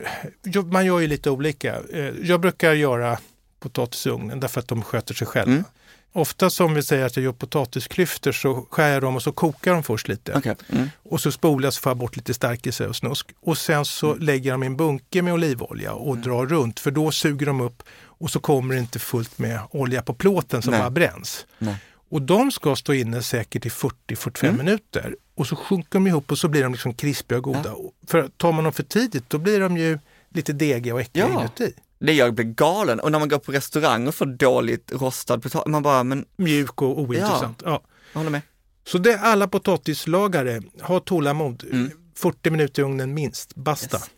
man 0.72 0.86
gör 0.86 0.98
ju 1.00 1.06
lite 1.06 1.30
olika. 1.30 1.74
Eh, 1.92 2.12
Jag 2.22 2.40
brukar 2.40 2.72
göra 2.72 3.18
potatis 3.60 4.06
i 4.06 4.10
ugnen 4.10 4.40
därför 4.40 4.60
att 4.60 4.68
de 4.68 4.82
sköter 4.82 5.14
sig 5.14 5.26
själva. 5.26 5.52
Mm. 5.52 5.64
Ofta 6.12 6.50
som 6.50 6.74
vi 6.74 6.82
säger 6.82 7.04
att 7.06 7.16
jag 7.16 7.24
gör 7.24 7.32
potatisklyftor 7.32 8.32
så 8.32 8.66
skär 8.70 8.88
jag 8.88 9.02
dem 9.02 9.16
och 9.16 9.22
så 9.22 9.32
kokar 9.32 9.72
de 9.72 9.82
först 9.82 10.08
lite. 10.08 10.32
Okej. 10.36 10.56
Mm. 10.68 10.90
Och 11.10 11.20
så 11.20 11.32
spolar 11.32 11.66
jag 11.66 11.74
så 11.74 11.80
får 11.80 11.90
jag 11.90 11.96
bort 11.96 12.16
lite 12.16 12.34
stärkelse 12.34 12.86
och 12.86 12.96
snusk. 12.96 13.26
Och 13.40 13.58
sen 13.58 13.84
så 13.84 14.06
Mm. 14.12 14.18
lägger 14.24 14.50
jag 14.50 14.54
dem 14.54 14.62
i 14.62 14.66
en 14.66 14.76
bunke 14.76 15.22
med 15.22 15.32
olivolja 15.34 15.92
och 15.92 16.18
drar 16.18 16.46
runt 16.46 16.80
för 16.80 16.90
då 16.90 17.10
suger 17.10 17.46
de 17.46 17.60
upp 17.60 17.82
och 18.04 18.30
så 18.30 18.40
kommer 18.40 18.74
det 18.74 18.80
inte 18.80 18.98
fullt 18.98 19.38
med 19.38 19.60
olja 19.70 20.02
på 20.02 20.14
plåten 20.14 20.62
som 20.62 20.70
Nej. 20.70 20.80
bara 20.80 20.90
bränns. 20.90 21.46
Nej. 21.58 21.76
Och 22.08 22.22
de 22.22 22.50
ska 22.52 22.76
stå 22.76 22.92
inne 22.94 23.22
säkert 23.22 23.66
i 23.66 23.68
40-45 23.68 24.44
Mm. 24.44 24.56
minuter. 24.56 25.16
Och 25.34 25.46
så 25.46 25.56
sjunker 25.56 25.88
de 25.92 26.06
ihop 26.06 26.30
och 26.32 26.38
så 26.38 26.48
blir 26.48 26.62
de 26.62 26.72
liksom 26.72 26.94
krispiga 26.94 27.38
och 27.38 27.44
goda. 27.44 27.72
Och 27.72 27.92
För 28.06 28.28
tar 28.36 28.52
man 28.52 28.64
dem 28.64 28.72
för 28.72 28.82
tidigt 28.82 29.24
då 29.30 29.38
blir 29.38 29.60
de 29.60 29.76
ju 29.76 29.98
lite 30.28 30.52
degiga 30.52 30.94
och 30.94 31.00
äckliga 31.00 31.28
Ja. 31.28 31.40
inuti. 31.40 31.72
Det 31.98 32.12
jag 32.12 32.34
blir 32.34 32.44
galen 32.46 33.00
och 33.00 33.12
när 33.12 33.18
man 33.18 33.28
går 33.28 33.38
på 33.38 33.52
restaurang 33.52 34.08
och 34.08 34.14
får 34.14 34.26
dåligt 34.26 34.92
rostad 34.94 35.38
potatis, 35.38 35.66
man 35.72 35.82
bara, 35.82 36.04
men 36.04 36.24
Mjuk 36.36 36.82
och 36.82 37.00
ointressant. 37.00 37.62
Ja. 37.64 37.80
jag 38.12 38.18
håller 38.20 38.30
med. 38.30 38.42
Så 38.86 38.98
det 38.98 39.18
alla 39.18 39.48
potatislagare, 39.48 40.62
ha 40.82 41.00
tålamod. 41.00 41.64
Mm. 41.72 41.90
40 42.14 42.50
minuter 42.50 42.82
i 42.82 42.84
ugnen 42.84 43.14
minst, 43.14 43.54
basta. 43.54 43.96
Yes. 43.96 44.10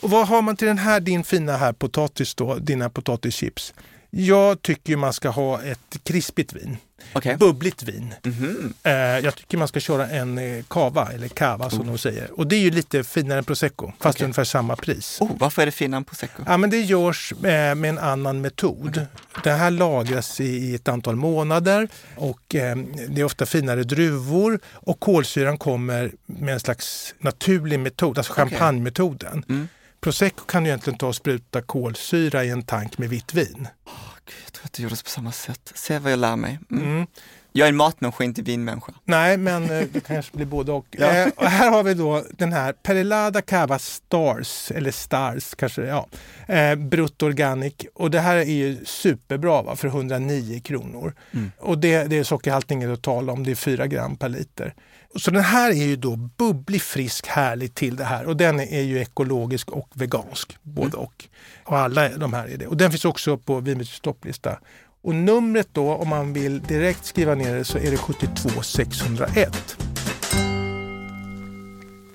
Och 0.00 0.10
vad 0.10 0.28
har 0.28 0.42
man 0.42 0.56
till 0.56 0.66
den 0.68 0.78
här, 0.78 1.00
din 1.00 1.24
fina 1.24 1.56
här 1.56 1.72
potatis 1.72 2.34
då, 2.34 2.54
dina 2.54 2.90
potatischips? 2.90 3.74
Jag 4.16 4.62
tycker 4.62 4.96
man 4.96 5.12
ska 5.12 5.28
ha 5.28 5.62
ett 5.62 5.96
krispigt 6.04 6.52
vin, 6.52 6.76
Okej. 7.12 7.36
bubbligt 7.36 7.82
vin. 7.82 8.14
Mhm. 8.22 8.74
Eh, 8.82 8.92
jag 8.92 9.34
tycker 9.36 9.58
man 9.58 9.68
ska 9.68 9.80
köra 9.80 10.08
en 10.08 10.38
eh, 10.38 10.64
cava, 10.68 11.12
eller 11.14 11.28
cava 11.28 11.70
som 11.70 11.86
de 11.86 11.98
säger. 11.98 12.30
Och 12.32 12.46
det 12.46 12.56
är 12.56 12.60
ju 12.60 12.70
lite 12.70 13.04
finare 13.04 13.38
än 13.38 13.44
prosecco, 13.44 13.92
fast 14.00 14.16
Okej. 14.16 14.24
ungefär 14.24 14.44
samma 14.44 14.76
pris. 14.76 15.18
Oh, 15.20 15.30
varför 15.38 15.62
är 15.62 15.66
det 15.66 15.72
finare 15.72 15.96
än 15.96 16.04
prosecco? 16.04 16.42
Ja, 16.46 16.56
men 16.56 16.70
det 16.70 16.80
görs 16.80 17.32
eh, 17.32 17.74
med 17.74 17.84
en 17.84 17.98
annan 17.98 18.40
metod. 18.40 19.06
Det 19.44 19.50
här 19.52 19.70
lagras 19.70 20.40
i, 20.40 20.74
ett 20.74 20.88
antal 20.88 21.16
månader 21.16 21.88
och 22.16 22.54
eh, 22.54 22.76
det 23.08 23.20
är 23.20 23.24
ofta 23.24 23.46
finare 23.46 23.82
druvor 23.84 24.60
och 24.66 25.00
kolsyran 25.00 25.58
kommer 25.58 26.12
med 26.26 26.54
en 26.54 26.60
slags 26.60 27.14
naturlig 27.18 27.80
metod, 27.80 28.18
alltså 28.18 28.32
champagnemetoden. 28.32 29.44
Mm. 29.48 29.68
Prosecco 30.02 30.44
kan 30.44 30.64
ju 30.64 30.68
egentligen 30.68 30.98
ta 30.98 31.06
och 31.06 31.16
spruta 31.16 31.62
kolsyra 31.62 32.44
i 32.44 32.50
en 32.50 32.62
tank 32.62 32.98
med 32.98 33.08
vitt 33.08 33.34
vin. 33.34 33.68
Åh, 33.86 33.92
Gud, 34.26 34.34
jag 34.44 34.52
tror 34.52 34.64
att 34.64 34.72
det 34.72 34.82
gjordes 34.82 35.02
på 35.02 35.10
samma 35.10 35.32
sätt. 35.32 35.72
Se 35.74 35.98
vad 35.98 36.12
jag 36.12 36.18
lär 36.18 36.36
mig. 36.36 36.58
Mm. 36.70 36.84
Mm. 36.84 37.06
Jag 37.52 37.64
är 37.64 37.68
en 37.68 37.76
matmänniska, 37.76 38.24
inte 38.24 38.42
vinmänniska. 38.42 38.92
Nej, 39.04 39.36
men 39.36 39.70
eh, 39.70 39.86
det 39.92 40.00
kanske 40.00 40.36
blir 40.36 40.46
både 40.46 40.72
och. 40.72 40.86
Ja. 40.90 41.06
Eh, 41.06 41.28
och 41.36 41.46
här 41.46 41.70
har 41.70 41.82
vi 41.82 41.94
då 41.94 42.24
den 42.30 42.52
här 42.52 42.72
Perelada 42.72 43.42
Cava 43.42 43.78
Stars, 43.78 44.70
eller 44.70 44.90
Stars 44.90 45.54
kanske, 45.54 45.82
ja. 45.82 46.06
Eh, 46.46 46.74
Brut 46.74 47.22
Organic. 47.22 47.74
Och 47.94 48.10
det 48.10 48.20
här 48.20 48.36
är 48.36 48.44
ju 48.44 48.84
superbra 48.84 49.62
va, 49.62 49.76
för 49.76 49.88
109 49.88 50.60
kronor. 50.60 51.14
Mm. 51.30 51.52
Och 51.58 51.78
det, 51.78 52.04
det 52.04 52.18
är 52.18 52.24
sockerhalt 52.24 52.70
inget 52.70 52.90
att 52.90 53.02
tala 53.02 53.32
om, 53.32 53.44
det 53.44 53.50
är 53.50 53.54
4 53.54 53.86
gram 53.86 54.16
per 54.16 54.28
liter. 54.28 54.74
Så 55.16 55.30
den 55.30 55.42
här 55.42 55.70
är 55.70 55.84
ju 55.84 55.96
då 55.96 56.16
bubblig, 56.16 56.82
frisk, 56.82 57.26
härlig 57.26 57.74
till 57.74 57.96
det 57.96 58.04
här. 58.04 58.26
Och 58.26 58.36
den 58.36 58.60
är 58.60 58.82
ju 58.82 59.00
ekologisk 59.00 59.70
och 59.70 59.88
vegansk, 59.94 60.56
både 60.62 60.96
och. 60.96 61.24
Och 61.64 61.78
alla 61.78 62.08
de 62.08 62.32
här 62.32 62.48
är 62.48 62.56
det. 62.56 62.66
Och 62.66 62.76
den 62.76 62.90
finns 62.90 63.04
också 63.04 63.36
på 63.36 63.60
Vinbryters 63.60 64.00
topplista. 64.00 64.58
Och 65.02 65.14
numret 65.14 65.68
då, 65.72 65.94
om 65.94 66.08
man 66.08 66.32
vill 66.32 66.60
direkt 66.60 67.04
skriva 67.04 67.34
ner 67.34 67.54
det, 67.54 67.64
så 67.64 67.78
är 67.78 67.90
det 67.90 67.96
72 67.96 68.62
601. 68.62 69.76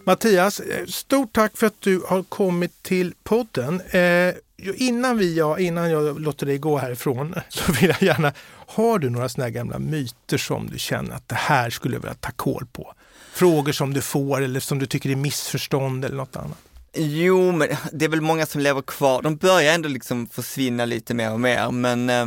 Mattias, 0.04 0.60
eh, 0.60 0.86
stort 0.86 1.34
tack 1.34 1.58
för 1.58 1.68
att 1.68 1.82
du 1.82 2.04
har 2.08 2.24
kommit 2.24 2.84
till 2.84 3.14
podden. 3.24 3.82
Eh, 3.82 4.34
innan, 4.76 5.18
vi, 5.18 5.38
ja, 5.38 5.60
innan 5.60 5.92
jag 5.92 6.22
låter 6.22 6.46
dig 6.46 6.58
gå 6.58 6.78
härifrån 6.78 7.36
så 7.50 7.72
vill 7.72 7.90
jag 7.90 8.02
gärna, 8.04 8.34
har 8.68 9.00
du 9.00 9.10
några 9.10 9.30
såna 9.30 9.44
här 9.44 9.52
gamla 9.52 9.80
myter 9.80 10.38
som 10.38 10.68
du 10.68 10.80
känner 10.80 11.16
att 11.16 11.28
det 11.28 11.36
här 11.36 11.70
skulle 11.70 11.96
jag 11.96 12.02
vilja 12.02 12.16
ta 12.16 12.32
koll 12.32 12.66
på? 12.72 12.94
Frågor 13.34 13.72
som 13.72 13.94
du 13.94 14.02
får 14.02 14.42
eller 14.42 14.60
som 14.60 14.80
du 14.80 14.86
tycker 14.86 15.10
är 15.10 15.16
missförstånd 15.16 16.06
eller 16.06 16.18
något 16.18 16.36
annat? 16.36 16.58
Jo, 17.00 17.52
men 17.52 17.68
det 17.92 18.06
är 18.06 18.10
väl 18.10 18.22
många 18.22 18.46
som 18.46 18.62
lever 18.62 18.82
kvar. 18.82 19.22
De 19.22 19.38
börjar 19.38 19.74
ändå 19.74 19.90
liksom 19.90 20.28
försvinna 20.28 20.86
lite 20.86 21.14
mer 21.14 21.34
och 21.34 21.40
mer, 21.40 21.72
men 21.72 22.10
eh, 22.10 22.26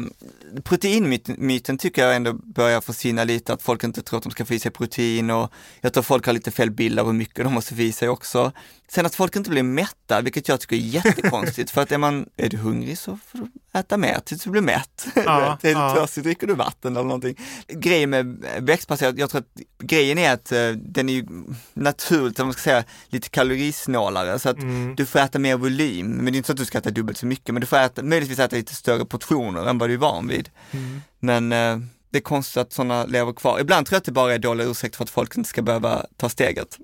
proteinmyten 0.64 1.78
tycker 1.78 2.04
jag 2.04 2.16
ändå 2.16 2.32
börjar 2.32 2.80
försvinna 2.80 3.24
lite, 3.24 3.52
att 3.52 3.62
folk 3.62 3.84
inte 3.84 4.02
tror 4.02 4.16
att 4.18 4.22
de 4.22 4.32
ska 4.32 4.44
få 4.44 4.54
i 4.54 4.58
sig 4.58 4.70
protein 4.70 5.30
och 5.30 5.52
jag 5.80 5.92
tror 5.92 6.02
folk 6.02 6.26
har 6.26 6.32
lite 6.32 6.50
fel 6.50 6.70
bild 6.70 6.98
av 6.98 7.06
hur 7.06 7.12
mycket 7.12 7.44
de 7.44 7.54
måste 7.54 7.74
få 7.74 7.80
i 7.80 7.92
sig 7.92 8.08
också. 8.08 8.52
Sen 8.92 9.06
att 9.06 9.14
folk 9.14 9.36
inte 9.36 9.50
blir 9.50 9.62
mätta, 9.62 10.20
vilket 10.20 10.48
jag 10.48 10.60
tycker 10.60 10.76
är 10.76 10.80
jättekonstigt, 10.80 11.70
för 11.74 11.82
att 11.82 11.92
är 11.92 11.98
man, 11.98 12.26
är 12.36 12.48
du 12.48 12.56
hungrig 12.56 12.98
så 12.98 13.18
får 13.26 13.38
du 13.38 13.78
äta 13.78 13.96
mer 13.96 14.18
tills 14.24 14.42
du 14.44 14.50
blir 14.50 14.62
mätt. 14.62 15.06
Ja, 15.14 15.58
är 15.62 15.68
du 15.68 15.70
ja. 15.70 15.94
törstig 15.94 16.24
dricker 16.24 16.46
du 16.46 16.54
vatten 16.54 16.96
eller 16.96 17.04
någonting. 17.04 17.36
Grejen 17.68 18.10
med 18.10 18.44
växtbaserat, 18.58 19.18
jag 19.18 19.30
tror 19.30 19.40
att 19.40 19.62
grejen 19.78 20.18
är 20.18 20.32
att 20.32 20.52
eh, 20.52 20.68
den 20.70 21.08
är 21.08 21.12
ju 21.12 21.26
naturligt, 21.74 22.40
om 22.40 22.46
man 22.46 22.52
ska 22.52 22.62
säga, 22.62 22.84
lite 23.08 23.28
kalorisnålare, 23.28 24.38
så 24.38 24.48
att 24.48 24.59
Mm. 24.62 24.94
du 24.96 25.06
får 25.06 25.18
äta 25.18 25.38
mer 25.38 25.56
volym, 25.56 26.06
men 26.06 26.24
det 26.24 26.30
är 26.30 26.36
inte 26.36 26.46
så 26.46 26.52
att 26.52 26.58
du 26.58 26.64
ska 26.64 26.78
äta 26.78 26.90
dubbelt 26.90 27.18
så 27.18 27.26
mycket, 27.26 27.54
men 27.54 27.60
du 27.60 27.66
får 27.66 27.76
äta, 27.76 28.02
möjligtvis 28.02 28.38
äta 28.38 28.56
lite 28.56 28.74
större 28.74 29.04
portioner 29.04 29.66
än 29.66 29.78
vad 29.78 29.88
du 29.88 29.94
är 29.94 29.98
van 29.98 30.28
vid. 30.28 30.50
Mm. 30.70 31.00
Men 31.20 31.52
eh, 31.52 31.86
det 32.10 32.18
är 32.18 32.22
konstigt 32.22 32.56
att 32.56 32.72
sådana 32.72 33.04
lever 33.04 33.32
kvar. 33.32 33.60
Ibland 33.60 33.86
tror 33.86 33.94
jag 33.94 34.00
att 34.00 34.04
det 34.04 34.12
bara 34.12 34.34
är 34.34 34.38
dåliga 34.38 34.68
ursäkter 34.68 34.96
för 34.96 35.04
att 35.04 35.10
folk 35.10 35.36
inte 35.36 35.48
ska 35.50 35.62
behöva 35.62 36.06
ta 36.16 36.28
steget. 36.28 36.78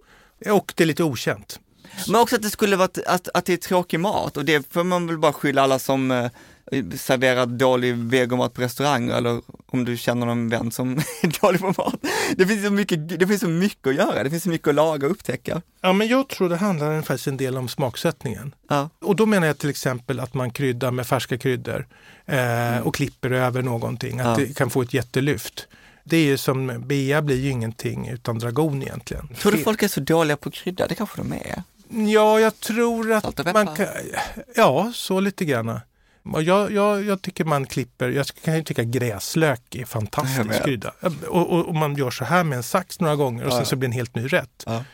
Och 0.51 0.73
det 0.77 0.85
är 0.85 0.87
lite 0.87 1.05
okänt. 1.05 1.61
Men 2.07 2.21
också 2.21 2.37
att 2.37 2.43
det 2.43 2.51
skulle 2.51 2.77
vara, 2.77 2.89
att, 3.07 3.29
att 3.35 3.45
det 3.45 3.53
är 3.53 3.57
tråkig 3.57 4.01
mat 4.01 4.37
och 4.37 4.45
det 4.45 4.73
får 4.73 4.85
man 4.85 5.07
väl 5.07 5.19
bara 5.19 5.33
skylla 5.33 5.63
alla 5.63 5.79
som, 5.79 6.11
eh, 6.11 6.31
serverar 6.97 7.47
dålig 7.47 7.95
vegomat 7.95 8.55
på 8.55 8.61
restauranger 8.63 9.15
eller 9.15 9.41
om 9.67 9.85
du 9.85 9.97
känner 9.97 10.27
någon 10.27 10.49
vän 10.49 10.71
som 10.71 10.93
är 11.23 11.41
dålig 11.41 11.61
på 11.61 11.67
mat. 11.67 11.95
Det 12.37 12.47
finns, 12.47 12.65
så 12.65 12.71
mycket, 12.73 13.19
det 13.19 13.27
finns 13.27 13.41
så 13.41 13.49
mycket 13.49 13.87
att 13.87 13.95
göra, 13.95 14.23
det 14.25 14.31
finns 14.31 14.43
så 14.43 14.49
mycket 14.49 14.69
att 14.69 14.75
laga 14.75 15.07
och 15.07 15.13
upptäcka. 15.13 15.63
Ja, 15.81 15.93
men 15.93 16.09
jag 16.09 16.29
tror 16.29 16.49
det 16.49 16.57
handlar 16.57 17.03
faktiskt 17.03 17.27
en 17.27 17.37
del 17.37 17.57
om 17.57 17.69
smaksättningen. 17.69 18.55
Ja. 18.69 18.91
Och 19.01 19.17
då 19.17 19.27
menar 19.27 19.47
jag 19.47 19.59
till 19.59 19.71
exempel 19.71 20.21
att 20.21 20.35
man 20.35 20.51
kryddar 20.51 20.91
med 20.91 21.07
färska 21.07 21.39
kryddor 21.39 21.87
eh, 22.27 22.79
och 22.83 22.95
klipper 22.95 23.31
över 23.31 23.63
någonting, 23.63 24.21
att 24.21 24.27
Ja. 24.41 24.47
det 24.47 24.57
kan 24.57 24.71
få 24.71 24.83
ett 24.83 24.95
jättelyft. 24.95 25.67
Det 26.05 26.17
är 26.17 26.25
ju 26.25 26.37
som, 26.39 26.83
bea 26.87 27.23
blir 27.23 27.37
ju 27.37 27.51
ingenting 27.51 28.09
utan 28.09 28.39
dragon 28.39 28.83
egentligen. 28.83 29.29
Tror 29.29 29.53
du 29.53 29.59
folk 29.59 29.83
är 29.83 29.89
så 29.89 30.01
dåliga 30.01 30.37
på 30.37 30.51
krydda? 30.51 30.87
Det 30.87 30.95
kanske 30.95 31.17
de 31.23 31.33
är. 31.33 31.63
Ja, 32.13 32.41
jag 32.41 32.61
tror 32.61 33.13
att 33.13 33.55
man 33.55 33.67
kan... 33.77 33.87
Ja, 34.57 34.91
så 34.95 35.21
lite 35.21 35.45
grann. 35.45 35.81
Och 36.35 36.43
jag, 36.43 36.73
jag, 36.73 37.05
jag 37.05 37.23
tycker 37.23 37.45
man 37.45 37.67
klipper, 37.67 38.09
jag 38.09 38.27
kan 38.45 38.57
ju 38.57 38.63
tycka 38.63 38.85
gräslök 38.85 39.75
är 39.75 39.85
fantastisk 39.85 40.65
krydda. 40.65 40.93
Och, 41.29 41.47
och, 41.53 41.67
och 41.67 41.75
man 41.75 41.97
gör 41.97 42.11
så 42.11 42.25
här 42.25 42.45
med 42.45 42.57
en 42.57 42.63
sax 42.63 43.01
några 43.01 43.17
gånger 43.17 43.45
och 43.45 43.53
Ja. 43.53 43.57
sen 43.57 43.67
så 43.67 43.77
blir 43.77 43.89
det 43.89 43.93
en 43.93 43.99
helt 43.99 44.15
ny 44.15 44.27
rätt. 44.27 44.65
Ja. 44.67 44.85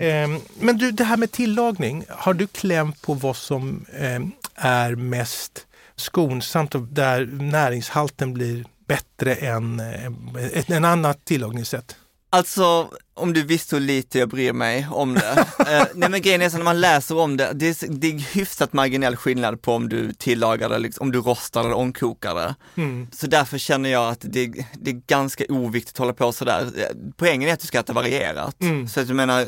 Ehm, 0.00 0.40
men 0.60 0.78
du, 0.78 0.90
det 0.90 1.04
här 1.04 1.16
med 1.16 1.32
tillagning, 1.32 2.04
har 2.08 2.34
du 2.34 2.46
kläm 2.46 2.92
på 2.92 3.14
vad 3.14 3.36
som 3.36 3.86
ehm, 3.98 4.32
är 4.54 4.94
mest 4.94 5.66
skonsamt 5.96 6.74
och 6.74 6.82
där 6.82 7.26
näringshalten 7.26 8.34
blir 8.34 8.64
bättre 8.88 9.34
än 9.34 9.80
eh, 9.80 10.06
ett, 10.52 10.70
en 10.70 10.84
annat 10.84 11.24
tillagningssätt? 11.24 11.96
Alltså, 12.30 12.90
om 13.18 13.32
du 13.32 13.42
visste 13.42 13.76
hur 13.76 13.80
lite 13.80 14.18
jag 14.18 14.28
bryr 14.28 14.52
mig 14.52 14.86
om 14.90 15.14
det. 15.14 15.44
eh, 15.58 15.86
nej 15.94 16.10
men 16.10 16.22
grejen 16.22 16.42
är 16.42 16.48
så 16.48 16.56
när 16.56 16.64
man 16.64 16.80
läser 16.80 17.18
om 17.18 17.36
det, 17.36 17.50
det 17.54 17.68
är, 17.68 17.88
det 17.88 18.06
är 18.06 18.34
hyfsat 18.34 18.72
marginell 18.72 19.16
skillnad 19.16 19.62
på 19.62 19.72
om 19.74 19.88
du 19.88 20.12
tillagar 20.12 20.68
det, 20.68 20.78
liksom, 20.78 21.06
om 21.06 21.12
du 21.12 21.20
rostar 21.20 21.60
eller 21.60 21.76
ångkokar 21.76 22.34
det. 22.34 22.54
Mm. 22.76 23.06
Så 23.12 23.26
därför 23.26 23.58
känner 23.58 23.90
jag 23.90 24.08
att 24.08 24.20
det, 24.20 24.46
det 24.72 24.90
är 24.90 25.00
ganska 25.06 25.44
oviktigt 25.48 25.94
att 25.94 25.98
hålla 25.98 26.12
på 26.12 26.32
sådär. 26.32 26.62
Eh, 26.76 26.84
Poängen 27.16 27.48
är 27.48 27.52
att 27.52 27.60
du 27.60 27.66
ska 27.66 27.78
äta 27.78 27.92
varierat. 27.92 28.62
Mm. 28.62 28.88
Så 28.88 29.00
att 29.00 29.08
jag 29.08 29.16
menar, 29.16 29.38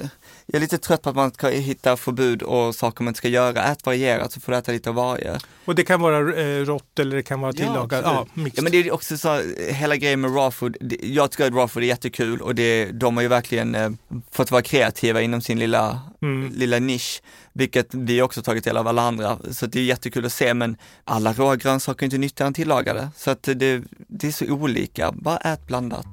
jag 0.47 0.55
är 0.55 0.61
lite 0.61 0.79
trött 0.79 1.03
på 1.03 1.11
att 1.11 1.17
man 1.17 1.31
ska 1.31 1.49
hitta 1.49 1.97
förbud 1.97 2.43
och 2.43 2.75
saker 2.75 3.05
man 3.05 3.11
inte 3.11 3.19
ska 3.19 3.29
göra. 3.29 3.63
Ät 3.65 3.87
varierat 3.87 4.33
så 4.33 4.41
får 4.41 4.53
du 4.53 4.59
äta 4.59 4.73
lite 4.73 4.89
av 4.89 4.95
varje. 4.95 5.39
Och 5.65 5.75
det 5.75 5.85
kan 5.85 6.01
vara 6.01 6.35
eh, 6.41 6.65
rått 6.65 6.99
eller 6.99 7.17
det 7.17 7.23
kan 7.23 7.41
vara 7.41 7.53
Ja, 7.57 7.67
tillagat. 7.67 8.01
Ja, 8.05 8.27
mixed. 8.35 8.59
Ja 8.59 8.63
men 8.63 8.73
det 8.73 8.79
är 8.79 8.93
också 8.93 9.19
så, 9.19 9.43
hela 9.69 9.97
grejen 9.97 10.21
med 10.21 10.31
raw 10.31 10.51
food, 10.51 10.77
jag 11.03 11.31
tycker 11.31 11.45
att 11.45 11.53
raw 11.53 11.69
food 11.69 11.83
är 11.83 11.87
jättekul 11.87 12.41
och 12.41 12.55
det, 12.55 12.85
de 12.85 13.17
har 13.17 13.23
ju 13.23 13.29
verkligen 13.29 13.60
eh, 13.75 13.91
fått 14.33 14.51
vara 14.51 14.63
kreativa 14.63 15.23
inom 15.23 15.41
sin 15.41 15.59
lilla, 15.59 16.01
Mm. 16.23 16.53
lilla 16.55 16.79
nisch, 16.79 17.23
vilket 17.53 17.95
vi 17.95 18.23
också 18.23 18.43
tagit 18.43 18.65
del 18.65 18.77
av 18.77 18.89
alla 18.89 19.03
andra. 19.03 19.39
Så 19.51 19.67
det 19.67 19.79
är 19.81 19.85
jättekul 19.85 20.27
att 20.27 20.33
se 20.33 20.55
men 20.55 20.77
alla 21.05 21.33
råa 21.33 21.57
grönsaker 21.57 22.03
är 22.03 22.05
inte 22.05 22.19
nyttigare 22.19 22.47
än 22.47 22.55
tillagade. 22.55 23.09
Så 23.17 23.31
att 23.31 23.43
det, 23.43 23.83
det 24.09 24.27
är 24.29 24.33
så 24.33 24.45
olika, 24.53 25.13
bara 25.13 25.37
ät 25.37 25.67
blandat. 25.67 26.07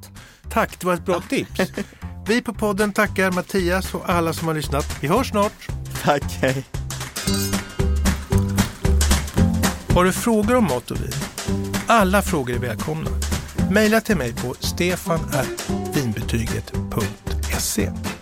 Tack, 0.49 0.79
det 0.79 0.85
var 0.87 0.93
ett 0.93 1.05
bra 1.05 1.21
tips. 1.29 1.61
Vi 2.27 2.41
på 2.41 2.53
podden 2.53 2.93
tackar 2.93 3.31
Mattias 3.31 3.93
och 3.93 4.09
alla 4.09 4.33
som 4.33 4.47
har 4.47 4.55
lyssnat. 4.55 4.97
Vi 5.01 5.07
hörs 5.07 5.29
snart. 5.29 5.67
Tack, 6.03 6.23
hej. 6.41 6.65
Har 9.93 10.03
du 10.03 10.11
frågor 10.11 10.55
om 10.55 10.63
mat 10.63 10.91
och 10.91 10.97
vin? 11.01 11.11
Alla 11.87 12.21
frågor 12.21 12.55
är 12.55 12.59
välkomna. 12.59 13.09
Maila 13.71 14.01
till 14.01 14.17
mig 14.17 14.33
på 14.33 14.55
stefanvinbetyget.se. 14.59 17.26
Caceta. 17.57 18.16